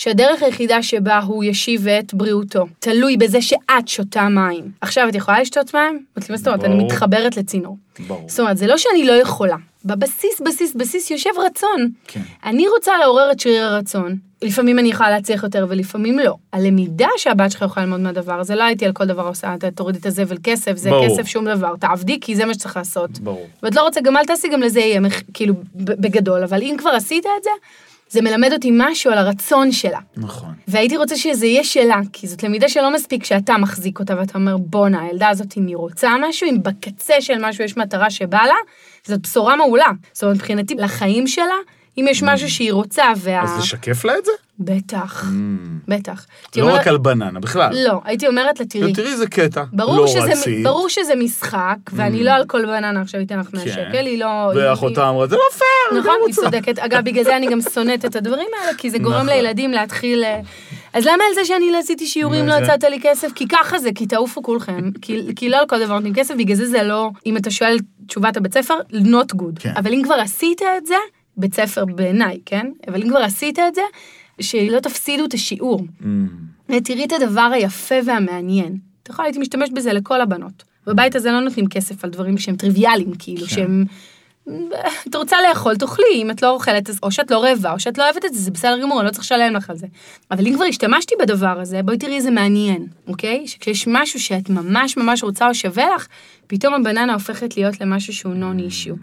שהדרך 0.00 0.42
היחידה 0.42 0.82
שבה 0.82 1.18
הוא 1.18 1.44
ישיב 1.44 1.88
את 1.88 2.14
בריאותו, 2.14 2.66
תלוי 2.78 3.16
בזה 3.16 3.42
שאת 3.42 3.88
שותה 3.88 4.28
מים. 4.28 4.70
עכשיו, 4.80 5.08
את 5.08 5.14
יכולה 5.14 5.40
לשתות 5.40 5.74
מים? 5.74 6.04
מה 6.30 6.36
זאת 6.36 6.46
אומרת? 6.46 6.64
אני. 6.64 6.84
מתחברת 6.84 7.36
לצינור. 7.36 7.76
ברור. 8.06 8.24
זאת 8.28 8.40
אומרת, 8.40 8.56
זה 8.56 8.66
לא 8.66 8.78
שאני 8.78 9.06
לא 9.06 9.12
יכולה. 9.12 9.56
בבסיס, 9.84 10.40
בסיס, 10.40 10.74
בסיס 10.74 11.10
יושב 11.10 11.30
רצון. 11.46 11.90
כן. 12.08 12.20
אני 12.44 12.68
רוצה 12.68 12.98
לעורר 12.98 13.32
את 13.32 13.40
שריר 13.40 13.64
הרצון. 13.64 14.16
לפעמים 14.42 14.78
אני 14.78 14.88
יכולה 14.88 15.10
להצליח 15.10 15.42
יותר 15.42 15.66
ולפעמים 15.68 16.18
לא. 16.18 16.34
הלמידה 16.52 17.08
שהבת 17.16 17.50
שלך 17.50 17.62
יכולה 17.62 17.86
ללמוד 17.86 18.00
מהדבר 18.00 18.40
הזה, 18.40 18.54
לא 18.54 18.64
הייתי 18.64 18.86
על 18.86 18.92
כל 18.92 19.04
דבר 19.06 19.26
עושה, 19.26 19.54
אתה 19.54 19.70
תורידי 19.70 19.98
את 19.98 20.06
הזבל 20.06 20.36
כסף, 20.42 20.76
זה 20.76 20.90
ברור. 20.90 21.06
כסף 21.06 21.26
שום 21.26 21.44
דבר, 21.44 21.76
תעבדי 21.76 22.20
כי 22.20 22.36
זה 22.36 22.44
מה 22.44 22.54
שצריך 22.54 22.76
לעשות. 22.76 23.18
ברור. 23.18 23.46
ואת 23.62 23.74
לא 23.74 23.82
רוצה, 23.82 24.00
גם 24.00 24.16
אל 24.16 24.24
תעשי, 24.24 24.48
גם 24.48 24.60
לזה 24.60 24.80
יהיה, 24.80 25.00
כאילו, 25.34 25.54
בגדול, 25.74 26.42
אבל 26.44 26.62
אם 26.62 26.74
כבר 26.78 26.90
עשית 26.90 27.26
את 27.38 27.44
זה, 27.44 27.50
זה 28.10 28.22
מלמד 28.22 28.52
אותי 28.52 28.70
משהו 28.72 29.12
על 29.12 29.18
הרצון 29.18 29.72
שלה. 29.72 29.98
נכון. 30.16 30.54
והייתי 30.68 30.96
רוצה 30.96 31.16
שזה 31.16 31.46
יהיה 31.46 31.64
שלה, 31.64 32.00
כי 32.12 32.26
זאת 32.26 32.42
למידה 32.42 32.68
שלא 32.68 32.94
מספיק 32.94 33.24
שאתה 33.24 33.56
מחזיק 33.58 34.00
אותה 34.00 34.16
ואתה 34.18 34.38
אומר, 34.38 34.56
בואנה, 34.56 35.02
הילדה 35.02 35.28
הזאת, 35.28 35.58
אם 35.58 35.66
היא 35.66 35.76
רוצה 35.76 36.14
משהו, 36.20 36.48
אם 36.50 36.62
בקצה 36.62 37.20
של 37.20 37.46
משהו 37.46 37.64
יש 37.64 37.76
מטרה 37.76 38.10
שבא 38.10 38.42
לה, 38.42 38.54
זאת 39.04 39.20
בשורה 39.20 39.56
מעולה. 39.56 39.90
זאת 40.12 40.22
אומרת, 40.22 40.36
מבחינתי, 40.36 40.74
לחיים 40.74 41.26
שלה, 41.26 41.54
אם 41.98 42.06
יש 42.10 42.22
משהו 42.22 42.50
שהיא 42.50 42.72
רוצה, 42.72 43.04
וה... 43.16 43.42
אז 43.42 43.58
לשקף 43.58 44.04
לה 44.04 44.18
את 44.18 44.24
זה? 44.24 44.32
בטח, 44.62 45.24
בטח. 45.88 46.26
הייתי 46.44 46.60
לא 46.60 46.74
רק 46.74 46.86
על 46.88 46.98
בננה, 46.98 47.40
בכלל. 47.40 47.70
לא, 47.88 48.00
הייתי 48.04 48.26
אומרת 48.26 48.60
לה, 48.60 48.66
תראי, 48.66 48.92
תראי 48.92 49.12
איזה 49.12 49.26
קטע. 49.26 49.64
ברור, 49.72 49.96
לא 49.96 50.06
שזה, 50.06 50.20
רצית. 50.20 50.62
ברור 50.64 50.88
שזה 50.88 51.14
משחק, 51.14 51.76
ואני 51.92 52.24
לא 52.24 52.30
על 52.30 52.44
כל 52.46 52.66
בננה 52.66 53.00
עכשיו 53.00 53.20
אתן 53.20 53.38
לך 53.38 53.46
100 53.54 53.64
כן. 53.64 53.70
שקל, 53.70 54.06
היא 54.06 54.18
לא... 54.18 54.26
ואחותה 54.56 55.08
אמרה, 55.08 55.26
זה 55.26 55.36
לא 55.36 55.42
פייר, 55.58 56.00
נכון, 56.00 56.14
היא. 56.26 56.34
צודקת. 56.34 56.78
אגב, 56.78 57.04
בגלל 57.04 57.24
זה 57.24 57.36
אני 57.36 57.46
גם 57.50 57.60
שונאת 57.74 58.04
את 58.04 58.16
הדברים 58.16 58.48
האלה, 58.62 58.74
כי 58.78 58.90
זה 58.90 58.98
גורם 58.98 59.14
נכון. 59.14 59.26
לילדים 59.26 59.70
להתחיל... 59.70 60.24
אה, 60.24 60.40
אז 60.92 61.04
למה 61.06 61.24
על 61.28 61.34
זה 61.34 61.44
שאני 61.44 61.72
לא 61.72 61.78
עשיתי 61.78 62.06
שיעורים, 62.06 62.46
לא. 62.46 62.54
הצעת 62.54 62.84
לי 62.84 62.98
כסף? 63.02 63.32
כי 63.34 63.48
ככה 63.48 63.78
זה, 63.78 63.90
כי 63.94 64.06
תעופו 64.06 64.42
כולכם. 64.42 64.90
כי- 65.02 65.34
כי 65.36 65.48
לא 65.48 65.56
על 65.58 65.66
כל 65.66 65.84
דבר 65.84 65.94
נותנים 65.94 66.14
כסף, 66.14 66.34
בגלל 66.38 66.56
זה 66.56 66.66
זה 66.66 66.82
לא, 66.82 67.10
אם 67.26 67.36
אתה 67.36 67.50
שואל 67.50 67.78
תשובת 68.06 68.36
הבית 68.36 68.54
ספר, 68.54 68.74
not 68.92 69.34
good. 69.36 69.60
כן. 69.60 69.72
אבל 69.76 69.92
אם 69.92 70.02
כבר 70.04 70.14
עשית 70.14 70.62
את 70.62 70.86
זה, 70.86 70.94
בית 71.36 71.54
ספר 71.54 71.84
בעיניי, 71.84 72.40
כן? 72.46 72.66
אבל 72.88 73.02
אם 73.02 73.08
כבר 73.08 73.18
עשית 73.18 73.58
את 73.58 73.74
זה, 73.74 73.82
שלא 74.40 74.80
תפסידו 74.80 75.24
את 75.24 75.34
השיעור. 75.34 75.80
אמ, 76.04 76.28
ותראי 76.68 77.04
את 77.04 77.12
הדבר 77.12 77.50
היפה 77.54 77.94
והמעניין. 78.04 78.78
אתה 79.02 79.10
יכול, 79.10 79.24
הייתי 79.24 79.38
משתמשת 79.38 79.72
בזה 79.72 79.92
לכל 79.92 80.20
הבנות. 80.20 80.64
בבית 80.86 81.16
הזה 81.16 81.32
לא 81.32 81.40
נותנים 81.40 81.66
כסף 81.66 82.04
על 82.04 82.10
דברים 82.10 82.38
שהם 82.38 82.56
טריוויאליים, 82.56 83.12
כאילו, 83.18 83.46
כן. 83.46 83.54
שהם... 83.54 83.84
את 85.08 85.14
רוצה 85.14 85.36
לאכול, 85.48 85.76
תאכלי, 85.76 86.14
אם 86.14 86.30
את 86.30 86.42
לא 86.42 86.50
אוכלת, 86.50 86.90
או 87.02 87.10
שאת 87.10 87.30
לא 87.30 87.42
רעבה, 87.42 87.72
או 87.72 87.80
שאת 87.80 87.98
לא 87.98 88.04
אוהבת 88.04 88.24
את 88.24 88.34
זה, 88.34 88.40
זה 88.40 88.50
בסדר 88.50 88.82
גמור, 88.82 89.00
אני 89.00 89.06
לא 89.06 89.12
צריך 89.12 89.24
לשלם 89.24 89.54
לך 89.54 89.70
על 89.70 89.76
זה. 89.76 89.86
אבל 90.30 90.46
אם 90.46 90.54
כבר 90.54 90.64
השתמשתי 90.64 91.14
בדבר 91.20 91.60
הזה, 91.60 91.82
בואי 91.82 91.98
תראי 91.98 92.16
איזה 92.16 92.30
מעניין, 92.30 92.86
אוקיי? 93.08 93.46
שכשיש 93.46 93.84
משהו 93.88 94.20
שאת 94.20 94.50
ממש 94.50 94.96
ממש 94.96 95.22
רוצה 95.22 95.48
או 95.48 95.54
שווה 95.54 95.94
לך, 95.94 96.06
פתאום 96.46 96.74
הבננה 96.74 97.14
הופכת 97.14 97.56
להיות 97.56 97.80
למשהו 97.80 98.12
שהוא 98.12 98.34
נון 98.34 98.58
אישיו. 98.58 98.94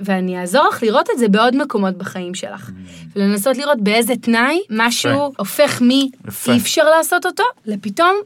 ואני 0.00 0.40
אעזור 0.40 0.68
לך 0.68 0.82
לראות 0.82 1.08
את 1.14 1.18
זה 1.18 1.28
בעוד 1.28 1.56
מקומות 1.56 1.98
בחיים 1.98 2.34
שלך. 2.34 2.70
ולנסות 3.16 3.56
לראות 3.56 3.80
באיזה 3.80 4.14
תנאי 4.16 4.60
משהו. 4.70 5.32
הופך 5.38 5.82
יפה. 6.28 6.50
מאי 6.52 6.60
אפשר 6.60 6.84
לעשות 6.96 7.26
אותו, 7.26 7.44
לפתאום 7.66 8.16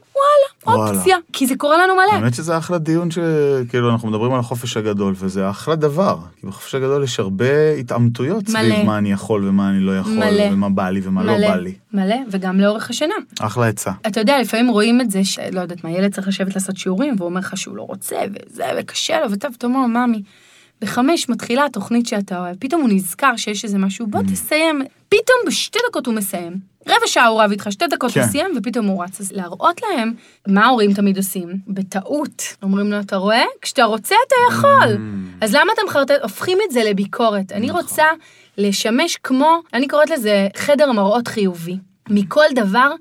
וואלה. 0.65 0.79
אופציה. 0.79 1.17
כי 1.33 1.47
זה 1.47 1.55
קורה 1.55 1.77
לנו 1.77 1.93
מלא. 1.93 2.13
האמת 2.13 2.33
שזה 2.35 2.57
אחלה 2.57 2.77
דיון 2.77 3.09
שכאילו 3.11 3.91
אנחנו 3.91 4.09
מדברים 4.09 4.33
על 4.33 4.39
החופש 4.39 4.77
הגדול, 4.77 5.13
וזה 5.17 5.49
אחלה 5.49 5.75
דבר. 5.75 6.17
כי 6.41 6.47
בחופש 6.47 6.75
הגדול 6.75 7.03
יש 7.03 7.19
הרבה 7.19 7.73
התעמתויות. 7.79 8.47
סביב 8.47 8.85
מה 8.85 8.97
אני 8.97 9.11
יכול 9.11 9.47
ומה 9.47 9.69
אני 9.69 9.79
לא 9.79 9.97
יכול. 9.97 10.23
ומה 10.51 10.69
בא 10.69 10.89
לי 10.89 11.01
ומה 11.03 11.23
לא 11.23 11.33
בא 11.47 11.55
לי. 11.55 11.73
מלא, 11.93 12.15
וגם 12.31 12.59
לאורך 12.59 12.89
השנה. 12.89 13.15
אחלה 13.39 13.67
עצה. 13.67 13.91
אתה 14.07 14.19
יודע, 14.19 14.41
לפעמים 14.41 14.67
רואים 14.67 15.01
את 15.01 15.11
זה, 15.11 15.23
שלא 15.23 15.59
יודעת 15.59 15.83
מה, 15.83 15.91
ילד 15.91 16.13
צריך 16.13 16.27
לשבת 16.27 16.55
לעשות 16.55 16.77
שיעורים, 16.77 17.15
והוא 17.17 17.29
אומר 17.29 17.39
לך 17.39 17.57
שהוא 17.57 17.77
לא 17.77 17.81
רוצה, 17.81 18.15
וזה, 18.31 18.63
וקשה 18.79 19.19
לו, 19.19 19.31
וטוב, 19.31 19.51
אתה 19.57 19.67
אומר, 19.67 19.85
ממי, 19.85 20.21
בחמש 20.81 21.29
מתחילה 21.29 21.65
התוכנית 21.65 22.07
שאתה 22.07 22.39
אוהב, 22.39 22.55
פתאום 22.59 22.81
הוא 22.81 22.89
נזכר 22.89 23.35
שיש 23.37 23.63
איזה 23.65 23.77
משהו, 23.77 24.07
בוא 24.07 24.19
Mm. 24.19 24.31
תסיים. 24.31 24.81
פתאום 25.09 25.37
בשתי 25.47 25.79
דקות 25.89 26.05
הוא 26.05 26.15
מסיים. 26.15 26.53
רבע 26.87 27.07
שעה 27.07 27.27
הוא 27.27 27.41
רב 27.41 27.51
איתך, 27.51 27.67
שתי 27.71 27.87
דקות 27.87 28.11
כן. 28.11 28.19
הוא 28.21 28.29
סיים, 28.29 28.51
ופתאום 28.57 28.85
הוא 28.85 29.03
רץ. 29.03 29.21
אז 29.21 29.31
להראות 29.31 29.81
להם 29.81 30.13
מה 30.47 30.65
ההורים 30.65 30.93
תמיד 30.93 31.17
עושים, 31.17 31.49
בטעות. 31.67 32.43
אומרים 32.63 32.91
לו, 32.91 32.99
אתה 32.99 33.15
רואה? 33.15 33.43
כשאתה 33.61 33.83
רוצה 33.83 34.15
אתה 34.27 34.35
יכול. 34.55 34.97
אז 35.41 35.55
למה 35.55 35.73
אתה 35.73 35.81
מחרטט? 35.87 36.21
הופכים 36.23 36.57
את 36.67 36.71
זה 36.71 36.83
לביקורת. 36.83 37.51
אני 37.51 37.67
נכון. 37.67 37.81
רוצה 37.81 38.03
לשמש 38.57 39.17
כמו, 39.23 39.59
אני 39.73 39.87
קוראת 39.87 40.09
לזה 40.09 40.47
חדר 40.57 40.91
מראות 40.91 41.27
חיובי. 41.27 41.77
מכל 42.09 42.45
דבר, 42.55 42.91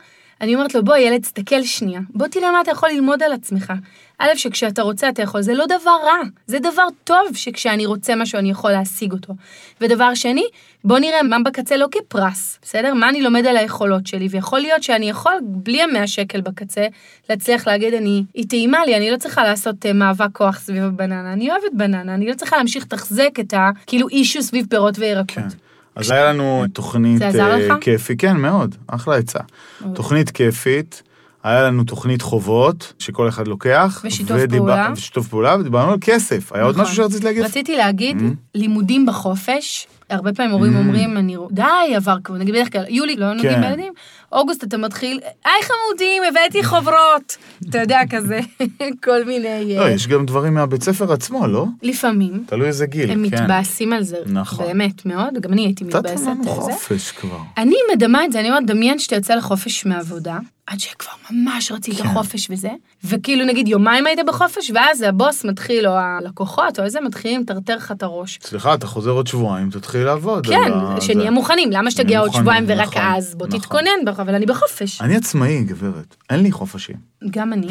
אני 0.40 0.54
אומרת 0.54 0.74
לו, 0.74 0.84
בוא 0.84 0.96
ילד, 0.96 1.20
תסתכל 1.22 1.62
שנייה. 1.62 2.00
בוא 2.10 2.26
תראה 2.26 2.52
מה 2.52 2.60
אתה 2.60 2.70
יכול 2.70 2.88
ללמוד 2.88 3.22
על 3.22 3.32
עצמך. 3.32 3.72
א', 4.18 4.28
שכשאתה 4.36 4.82
רוצה 4.82 5.08
אתה 5.08 5.22
יכול, 5.22 5.42
זה 5.42 5.54
לא 5.54 5.66
דבר 5.66 5.96
רע, 6.04 6.20
זה 6.46 6.58
דבר 6.58 6.86
טוב 7.04 7.26
שכשאני 7.34 7.86
רוצה 7.86 8.16
משהו 8.16 8.38
אני 8.38 8.50
יכול 8.50 8.72
להשיג 8.72 9.12
אותו. 9.12 9.34
ודבר 9.80 10.14
שני, 10.14 10.44
בוא 10.84 10.98
נראה 10.98 11.22
מה 11.22 11.36
בקצה 11.44 11.76
לא 11.76 11.86
כפרס, 11.90 12.58
בסדר? 12.62 12.94
מה 12.94 13.08
אני 13.08 13.22
לומד 13.22 13.46
על 13.46 13.56
היכולות 13.56 14.06
שלי, 14.06 14.28
ויכול 14.30 14.60
להיות 14.60 14.82
שאני 14.82 15.10
יכול, 15.10 15.32
בלי 15.42 15.82
המאה 15.82 16.06
שקל 16.06 16.40
בקצה, 16.40 16.86
להצליח 17.30 17.66
להגיד, 17.66 17.94
אני, 17.94 18.24
היא 18.34 18.48
טעימה 18.48 18.86
לי, 18.86 18.96
אני 18.96 19.10
לא 19.10 19.16
צריכה 19.16 19.44
לעשות 19.44 19.86
uh, 19.86 19.92
מאבק 19.92 20.36
כוח 20.36 20.58
סביב 20.58 20.84
הבננה, 20.84 21.32
אני 21.32 21.50
אוהבת 21.50 21.72
בננה, 21.72 22.14
אני 22.14 22.26
לא 22.26 22.34
צריכה 22.34 22.56
להמשיך 22.56 22.84
לתחזק 22.84 23.30
את 23.40 23.54
ה, 23.54 23.70
כאילו, 23.86 24.08
אישו 24.08 24.42
סביב 24.42 24.66
פירות 24.70 24.98
וירקות. 24.98 25.34
כן. 25.34 25.67
אז 25.96 26.10
היה 26.10 26.32
לנו 26.32 26.64
תוכנית 26.72 27.22
עזר 27.22 27.50
אה, 27.50 27.58
לך? 27.58 27.74
כיפי, 27.80 28.16
כן, 28.16 28.36
מאוד, 28.36 28.74
אחלה 28.86 29.16
עצה. 29.16 29.38
מאוד. 29.80 29.94
תוכנית 29.96 30.30
כיפית, 30.30 31.02
היה 31.44 31.62
לנו 31.62 31.84
תוכנית 31.84 32.22
חובות, 32.22 32.92
שכל 32.98 33.28
אחד 33.28 33.48
לוקח. 33.48 34.02
ושיתוף 34.04 34.36
ודיבר- 34.40 34.58
פעולה. 34.66 34.90
ושיתוף 34.96 35.28
פעולה, 35.28 35.56
ודיברנו 35.60 35.92
על 35.92 35.98
כסף. 36.00 36.52
היה 36.52 36.64
עוד 36.64 36.72
נכון. 36.74 36.84
משהו 36.84 36.96
שרצית 36.96 37.24
להגיד? 37.24 37.42
רציתי 37.44 37.76
להגיד, 37.76 38.16
Mm-hmm. 38.16 38.34
לימודים 38.54 39.06
בחופש. 39.06 39.86
הרבה 40.10 40.32
פעמים 40.32 40.52
הורים 40.52 40.74
Mm. 40.74 40.78
אומרים, 40.78 41.16
אני, 41.16 41.36
די, 41.50 41.62
עבר 41.96 42.16
כבר, 42.24 42.36
נגיד 42.36 42.54
בדרך 42.54 42.72
כלל, 42.72 42.84
יולי, 42.88 43.16
לא 43.16 43.32
נוגעים 43.34 43.52
כן. 43.54 43.60
בילדים, 43.60 43.92
אוגוסט 44.32 44.64
אתה 44.64 44.76
מתחיל, 44.76 45.20
היי 45.44 45.62
חמודים, 45.62 46.22
הבאתי 46.28 46.64
חוברות. 46.64 47.36
אתה 47.68 47.78
יודע, 47.78 48.00
כזה, 48.10 48.40
כל 49.04 49.24
מיני... 49.24 49.76
לא, 49.76 49.82
אה, 49.82 49.90
יש 49.90 50.06
גם 50.06 50.26
דברים 50.26 50.54
מהבית 50.54 50.82
ספר 50.82 51.12
עצמו, 51.12 51.46
לא? 51.46 51.64
לפעמים, 51.82 52.44
תלוי 52.46 52.68
איזה 52.68 52.86
גיל, 52.86 53.10
הם 53.10 53.28
כן. 53.30 53.42
מתבאסים 53.42 53.92
על 53.92 54.02
זה, 54.02 54.16
נכון. 54.26 54.66
באמת, 54.66 55.06
מאוד, 55.06 55.38
גם 55.40 55.52
אני 55.52 55.62
הייתי 55.62 55.84
מתבאסת 55.84 56.26
על 56.26 56.44
זה. 56.44 56.50
חופש 56.50 57.10
כבר. 57.10 57.38
אני 57.56 57.76
מדמה 57.94 58.24
את 58.24 58.32
זה, 58.32 58.40
אני 58.40 58.48
אומרת, 58.48 58.66
דמיין 58.66 58.98
שאתה 58.98 59.16
יוצא 59.16 59.34
לחופש 59.34 59.86
מעבודה, 59.86 60.38
עד 60.66 60.80
שכבר 60.80 61.12
ממש 61.30 61.72
רצית 61.72 61.94
כן. 61.94 62.08
חופש 62.08 62.50
וזה, 62.50 62.68
וכאילו 63.04 63.44
נגיד 63.44 63.68
יומיים 63.68 64.06
היית 64.06 64.18
בחופש, 64.26 64.70
ואז 64.74 65.02
הבוס 65.02 65.44
מתחיל, 65.44 65.86
או 65.86 65.92
הלקוחות, 65.96 66.78
או 66.78 66.84
איזה, 66.84 67.00
מתחילים 67.00 67.40
לטרטר 67.40 67.76
לך 67.76 67.92
את 67.92 68.02
הראש. 68.02 68.38
סליחה, 68.42 68.74
אתה 68.74 68.86
חוזר 68.86 69.10
עוד 69.10 69.26
שבועיים, 69.26 69.70
תתחיל 69.70 70.00
לעבוד. 70.00 70.46
כן, 70.46 70.72
שנהיה 71.00 71.24
זה. 71.24 71.30
מוכנים, 71.30 71.70
למה 71.72 71.90
שתגיע 71.90 72.20
עוד 72.20 72.32
שבועיים 72.32 72.64
ורק 72.66 72.88
נכון, 72.88 73.02
אז? 73.02 73.34
בוא 73.34 73.46
נכון. 73.46 73.60
תתכונן, 73.60 74.04
אבל 74.20 74.34
אני 74.34 74.46
בחופש. 74.46 75.00
אני 75.00 75.16
עצמאי, 75.16 75.64
גברת. 75.64 76.16
אין 76.30 76.40
לי 76.40 76.52
חופשים. 76.52 76.96
גם 77.30 77.52
אני. 77.52 77.68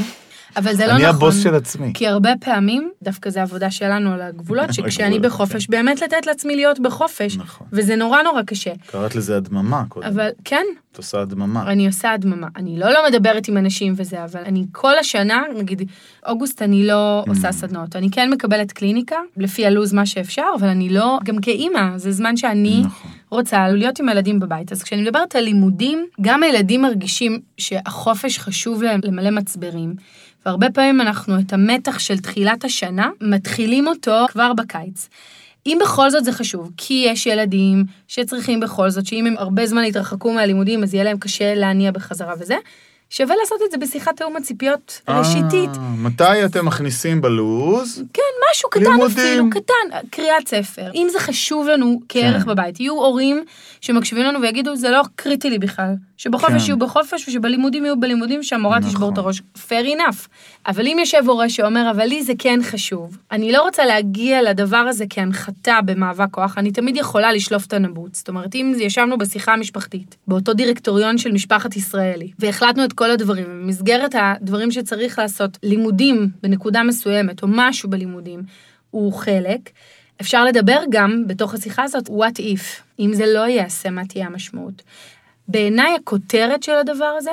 אבל 0.57 0.73
זה 0.75 0.87
לא 0.87 0.91
אני 0.91 1.03
נכון. 1.03 1.15
הבוס 1.15 1.43
של 1.43 1.55
עצמי. 1.55 1.91
כי 1.93 2.07
הרבה 2.07 2.29
פעמים, 2.41 2.89
דווקא 3.03 3.29
זה 3.29 3.41
עבודה 3.41 3.71
שלנו 3.71 4.13
על 4.13 4.21
הגבולות, 4.21 4.73
שכשאני 4.73 5.19
בחופש, 5.19 5.67
באמת 5.67 6.01
לתת 6.01 6.25
לעצמי 6.25 6.55
להיות 6.55 6.79
בחופש. 6.79 7.37
נכון. 7.37 7.67
וזה 7.71 7.95
נורא 7.95 8.21
נורא 8.23 8.41
קשה. 8.43 8.71
קראת 8.87 9.15
לזה 9.15 9.37
הדממה 9.37 9.83
קודם. 9.89 10.07
אבל 10.07 10.29
כן, 10.45 10.63
את 10.91 10.97
עושה 10.97 11.21
הדממה. 11.21 11.71
אני 11.71 11.87
עושה 11.87 12.11
הדממה. 12.11 12.47
אני 12.55 12.79
לא 12.79 12.89
לא 12.93 12.99
מדברת 13.09 13.47
עם 13.47 13.57
אנשים 13.57 13.93
וזה, 13.97 14.23
אבל 14.23 14.41
אני 14.45 14.65
כל 14.71 14.97
השנה, 14.99 15.43
נגיד, 15.57 15.89
אוגוסט 16.27 16.61
אני 16.61 16.87
לא 16.87 17.23
Mm. 17.25 17.29
עושה 17.29 17.51
סדנאות. 17.51 17.95
אני 17.95 18.09
כן 18.11 18.29
מקבלת 18.33 18.71
קליניקה, 18.71 19.15
לפי 19.37 19.65
הלו"ז 19.65 19.93
מה 19.93 20.05
שאפשר, 20.05 20.43
אבל 20.59 20.67
אני 20.67 20.89
לא, 20.89 21.17
גם 21.23 21.41
כאימא, 21.41 21.97
זה 21.97 22.11
זמן 22.11 22.37
שאני 22.37 22.81
נכון. 22.85 23.11
רוצה 23.31 23.67
להיות 23.69 23.99
עם 23.99 24.09
הילדים 24.09 24.39
בבית. 24.39 24.71
אז 24.71 24.83
כשאני 24.83 25.01
מדברת 25.01 25.35
על 25.35 25.43
לימודים, 25.43 26.05
גם 26.21 26.43
הילדים 26.43 26.81
מרגישים 26.81 27.39
שהחופש 27.57 28.39
חשוב 28.39 28.83
להם 28.83 28.99
למלא 29.03 29.29
מצברים. 29.29 29.93
והרבה 30.47 30.67
פעמים 30.69 31.01
אנחנו 31.01 31.39
את 31.39 31.53
המתח 31.53 31.99
של 31.99 32.19
תחילת 32.19 32.65
השנה, 32.65 33.09
מתחילים 33.21 33.87
אותו 33.87 34.25
כבר 34.31 34.53
בקיץ. 34.53 35.09
אם 35.65 35.77
בכל 35.81 36.09
זאת 36.09 36.25
זה 36.25 36.31
חשוב, 36.31 36.71
כי 36.77 37.05
יש 37.07 37.25
ילדים 37.25 37.83
שצריכים 38.07 38.59
בכל 38.59 38.89
זאת, 38.89 39.05
שאם 39.05 39.25
הם 39.25 39.35
הרבה 39.37 39.67
זמן 39.67 39.83
יתרחקו 39.83 40.33
מהלימודים, 40.33 40.83
אז 40.83 40.93
יהיה 40.93 41.03
להם 41.03 41.17
קשה 41.17 41.55
להניע 41.55 41.91
בחזרה 41.91 42.33
וזה, 42.39 42.55
שווה 43.09 43.35
לעשות 43.39 43.59
את 43.65 43.71
זה 43.71 43.77
בשיחת 43.77 44.17
תיאום 44.17 44.35
הציפיות 44.35 45.01
ראשיתית. 45.07 45.69
אה, 45.75 45.89
מתי 45.97 46.45
אתם 46.45 46.65
מכניסים 46.65 47.21
בלוז? 47.21 48.03
כן, 48.13 48.21
משהו 48.51 48.69
קטן 48.69 48.83
לימודים. 48.83 49.07
אפילו, 49.07 49.49
קטן, 49.49 49.97
קריאת 50.09 50.47
ספר. 50.47 50.91
אם 50.95 51.07
זה 51.11 51.19
חשוב 51.19 51.67
לנו 51.67 52.01
כערך 52.09 52.43
כן. 52.43 52.49
בבית, 52.49 52.79
יהיו 52.79 52.93
הורים 52.93 53.43
שמקשיבים 53.81 54.25
לנו 54.25 54.41
ויגידו, 54.41 54.75
זה 54.75 54.89
לא 54.89 55.01
קריטי 55.15 55.49
לי 55.49 55.59
בכלל. 55.59 55.93
שבחופש 56.17 56.51
כן. 56.51 56.57
יהיו 56.67 56.77
בחופש 56.77 57.27
ושבלימודים 57.27 57.85
יהיו 57.85 57.99
בלימודים, 57.99 58.43
שהמורה 58.43 58.79
נכון. 58.79 58.91
תשבור 58.91 59.13
את 59.13 59.17
הראש. 59.17 59.41
fair 59.55 59.85
enough. 59.85 60.27
אבל 60.67 60.87
אם 60.87 60.97
יושב 60.99 61.23
הורה 61.27 61.49
שאומר, 61.49 61.91
אבל 61.91 62.05
לי 62.05 62.23
זה 62.23 62.33
כן 62.39 62.59
חשוב, 62.63 63.17
אני 63.31 63.51
לא 63.51 63.61
רוצה 63.61 63.85
להגיע 63.85 64.41
לדבר 64.41 64.77
הזה 64.77 65.05
כהנחתה 65.09 65.79
במאבק 65.85 66.27
כוח, 66.31 66.57
אני 66.57 66.71
תמיד 66.71 66.97
יכולה 66.97 67.33
לשלוף 67.33 67.65
את 67.65 67.73
הנבוט. 67.73 68.15
זאת 68.15 68.29
אומרת, 68.29 68.55
אם 68.55 68.73
ישבנו 68.79 69.17
בשיחה 69.17 69.53
המשפחתית, 69.53 70.15
באותו 70.27 70.53
דירקטוריון 70.53 71.17
של 71.17 71.31
משפחת 71.31 71.75
ישראלי, 71.75 72.31
והחלטנו 72.39 72.83
את 72.83 72.93
כל 72.93 73.11
הדברים, 73.11 73.45
במסגרת 73.45 74.15
הדברים 74.19 74.71
שצריך 74.71 75.19
לעשות, 75.19 75.57
לימודים 75.63 76.29
בנקודה 76.43 76.83
מסוימת, 76.83 77.43
או 77.43 77.47
משהו 77.51 77.89
בלימודים, 77.89 78.43
הוא 78.91 79.13
חלק, 79.13 79.69
אפשר 80.21 80.45
לדבר 80.45 80.79
גם 80.89 81.23
בתוך 81.27 81.53
השיחה 81.53 81.83
הזאת, 81.83 82.07
what 82.07 82.39
if, 82.39 82.81
אם 82.99 83.13
זה 83.13 83.25
לא 83.25 83.47
ייעשה, 83.47 83.89
מה 83.89 84.05
תהיה 84.05 84.25
המשמעות. 84.25 84.81
בעיניי 85.47 85.95
הכותרת 85.95 86.63
של 86.63 86.71
הדבר 86.71 87.15
הזה, 87.17 87.31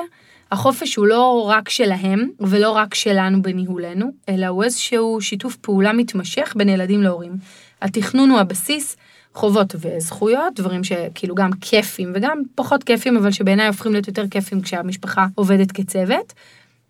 החופש 0.51 0.95
הוא 0.95 1.07
לא 1.07 1.45
רק 1.47 1.69
שלהם 1.69 2.29
ולא 2.39 2.71
רק 2.71 2.93
שלנו 2.93 3.41
בניהולנו, 3.41 4.11
אלא 4.29 4.45
הוא 4.45 4.63
איזשהו 4.63 5.21
שיתוף 5.21 5.55
פעולה 5.55 5.93
מתמשך 5.93 6.53
בין 6.55 6.69
ילדים 6.69 7.03
להורים. 7.03 7.37
התכנון 7.81 8.29
הוא 8.29 8.39
הבסיס, 8.39 8.97
חובות 9.33 9.75
וזכויות, 9.79 10.53
דברים 10.55 10.83
שכאילו 10.83 11.35
גם 11.35 11.49
כיפים 11.61 12.11
וגם 12.15 12.41
פחות 12.55 12.83
כיפים, 12.83 13.17
אבל 13.17 13.31
שבעיניי 13.31 13.67
הופכים 13.67 13.91
להיות 13.91 14.07
יותר 14.07 14.27
כיפים 14.27 14.61
כשהמשפחה 14.61 15.25
עובדת 15.35 15.71
כצוות, 15.71 16.33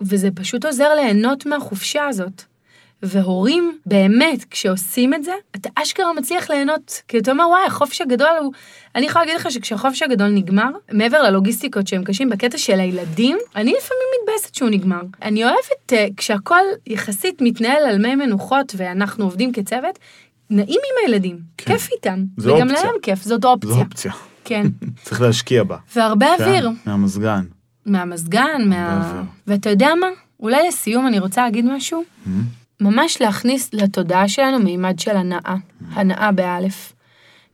וזה 0.01 0.29
פשוט 0.35 0.65
עוזר 0.65 0.95
ליהנות 0.95 1.45
מהחופשה 1.45 2.07
הזאת. 2.07 2.43
והורים, 3.05 3.77
באמת, 3.85 4.45
כשעושים 4.49 5.13
את 5.13 5.23
זה, 5.23 5.31
אתה 5.55 5.69
אשכרה 5.75 6.13
מצליח 6.13 6.49
ליהנות. 6.49 7.01
כי 7.07 7.17
אתה 7.17 7.31
אומר, 7.31 7.47
וואי, 7.49 7.65
החופש 7.67 8.01
הגדול 8.01 8.27
הוא... 8.41 8.51
אני 8.95 9.05
יכולה 9.05 9.25
להגיד 9.25 9.39
לך 9.39 9.51
שכשהחופש 9.51 10.01
הגדול 10.01 10.27
נגמר, 10.27 10.69
מעבר 10.91 11.21
ללוגיסטיקות 11.21 11.87
שהם 11.87 12.03
קשים 12.03 12.29
בקטע 12.29 12.57
של 12.57 12.79
הילדים, 12.79 13.37
אני 13.55 13.73
לפעמים 13.77 14.07
מתבאסת 14.21 14.55
שהוא 14.55 14.69
נגמר. 14.69 15.01
אני 15.21 15.43
אוהבת 15.43 15.91
uh, 15.91 16.13
כשהכול 16.17 16.63
יחסית 16.87 17.41
מתנהל 17.41 17.83
על 17.85 17.97
מי 17.97 18.15
מנוחות 18.15 18.73
ואנחנו 18.77 19.23
עובדים 19.23 19.51
כצוות, 19.51 19.99
נעים 20.49 20.67
עם 20.69 21.05
הילדים, 21.05 21.39
כן. 21.57 21.73
כיף 21.73 21.89
איתם. 21.91 22.23
זו 22.37 22.55
וגם 22.55 22.69
אופציה. 22.69 22.85
להם 22.85 22.95
כיף, 23.01 23.23
זאת 23.23 23.45
אופציה. 23.45 23.71
זו 23.71 23.79
אופציה. 23.79 24.11
כן. 24.45 24.67
צריך 25.03 25.21
להשקיע 25.21 25.63
בה. 25.63 25.77
והרבה 25.95 26.27
כן, 26.37 26.43
אוויר. 26.43 26.69
מהמזגן. 26.85 27.45
מהמזגן, 27.85 28.61
מה... 28.65 29.23
ואתה 29.47 29.69
יודע 29.69 29.95
מה? 29.99 30.07
אולי 30.39 30.67
לסיום 30.67 31.07
אני 31.07 31.19
רוצה 31.19 31.43
להגיד 31.43 31.65
משהו. 31.65 32.03
ממש 32.81 33.21
להכניס 33.21 33.73
לתודעה 33.73 34.27
שלנו 34.27 34.59
מימד 34.59 34.99
של 34.99 35.17
הנאה. 35.17 35.55
הנאה 35.91 36.31
באלף. 36.31 36.93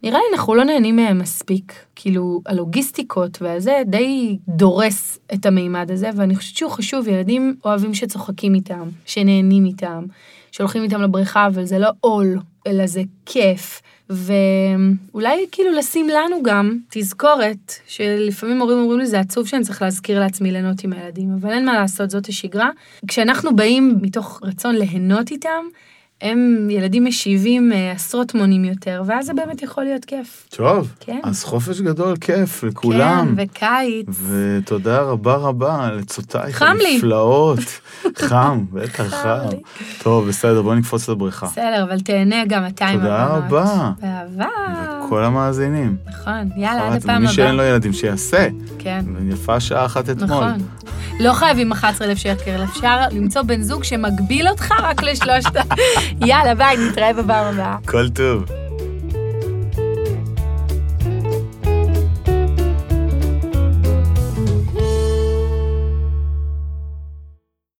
נראה 0.03 0.19
לי 0.19 0.37
אנחנו 0.37 0.55
לא 0.55 0.63
נהנים 0.63 0.95
מהם 0.95 1.19
מספיק. 1.19 1.73
כאילו, 1.95 2.41
הלוגיסטיקות 2.45 3.41
והזה 3.41 3.81
די 3.85 4.37
דורס 4.47 5.19
את 5.33 5.45
המימד 5.45 5.91
הזה, 5.91 6.09
ואני 6.15 6.35
חושבת 6.35 6.57
שהוא 6.57 6.71
חשוב. 6.71 7.07
ילדים 7.07 7.55
אוהבים 7.65 7.93
שצוחקים 7.93 8.55
איתם, 8.55 8.89
שנהנים 9.05 9.65
איתם, 9.65 10.05
שהולכים 10.51 10.83
איתם 10.83 11.01
לבריכה, 11.01 11.47
אבל 11.47 11.65
זה 11.65 11.79
לא 11.79 11.89
עול, 11.99 12.39
אלא 12.67 12.87
זה 12.87 13.01
כיף. 13.25 13.81
ואולי 14.09 15.45
כאילו 15.51 15.71
לשים 15.71 16.09
לנו 16.09 16.43
גם 16.43 16.77
תזכורת, 16.89 17.73
שלפעמים 17.87 18.61
הורים 18.61 18.77
אומרים 18.77 18.99
לי 18.99 19.05
זה 19.05 19.19
עצוב 19.19 19.47
שאני 19.47 19.63
צריך 19.63 19.81
להזכיר 19.81 20.19
לעצמי 20.19 20.51
ליהנות 20.51 20.83
עם 20.83 20.93
הילדים, 20.93 21.29
אבל 21.41 21.49
אין 21.49 21.65
מה 21.65 21.73
לעשות, 21.73 22.09
זאת 22.09 22.27
השגרה. 22.27 22.69
כשאנחנו 23.07 23.55
באים 23.55 23.97
מתוך 24.01 24.39
רצון 24.43 24.75
ליהנות 24.75 25.31
איתם, 25.31 25.65
הם 26.21 26.67
ילדים 26.69 27.05
משיבים 27.05 27.71
אה, 27.73 27.91
עשרות 27.91 28.35
מונים 28.35 28.65
יותר, 28.65 29.03
ואז 29.05 29.25
זה 29.25 29.33
באמת 29.33 29.63
יכול 29.63 29.83
להיות 29.83 30.05
כיף. 30.05 30.47
טוב, 30.49 30.93
כן. 30.99 31.19
אז 31.23 31.43
חופש 31.43 31.81
גדול 31.81 32.15
כיף 32.21 32.63
לכולם. 32.63 33.33
כן, 33.37 33.43
וקיץ. 33.43 34.05
ותודה 34.27 35.01
רבה 35.01 35.35
רבה 35.35 35.85
על 35.85 35.99
עצותייך. 35.99 36.61
הנפלאות. 36.61 37.59
חם, 38.29 38.65
בטח 38.71 39.03
חם. 39.03 39.49
טוב, 40.03 40.27
בסדר, 40.27 40.61
בוא 40.61 40.75
נקפוץ 40.75 41.09
לבריכה. 41.09 41.45
בסדר, 41.45 41.83
אבל 41.83 41.99
תהנה 41.99 42.45
גם 42.47 42.67
אתה 42.67 42.85
עם 42.85 42.99
תודה 42.99 43.23
הבנות. 43.23 43.43
רבה. 43.43 43.91
באהבה. 44.01 44.47
כל 45.09 45.23
המאזינים. 45.23 45.95
נכון, 46.09 46.49
יאללה, 46.57 46.87
עד 46.87 46.91
אחת, 46.91 47.03
הפעם 47.03 47.17
ומי 47.23 47.33
שאין 47.33 47.55
לו 47.55 47.61
הבאה. 47.61 47.67
ילדים 47.73 47.93
שיעשה. 47.93 48.47
כן. 48.79 49.05
ויפה 49.15 49.59
שעה 49.59 49.85
אחת 49.85 50.09
אתמול. 50.09 50.27
נכון. 50.27 50.57
לא 51.19 51.33
חייבים 51.33 51.71
11,000 51.71 52.17
שקל, 52.17 52.63
אפשר 52.63 52.97
למצוא 53.11 53.41
בן 53.41 53.61
זוג 53.61 53.83
שמגביל 53.83 54.47
אותך 54.47 54.71
רק 54.83 55.03
לשלושת. 55.03 55.55
יאללה, 56.21 56.55
ביי, 56.55 56.77
נתראה 56.77 57.13
בפעם 57.13 57.45
הבאה. 57.45 57.75
כל 57.85 58.09
טוב. 58.09 58.60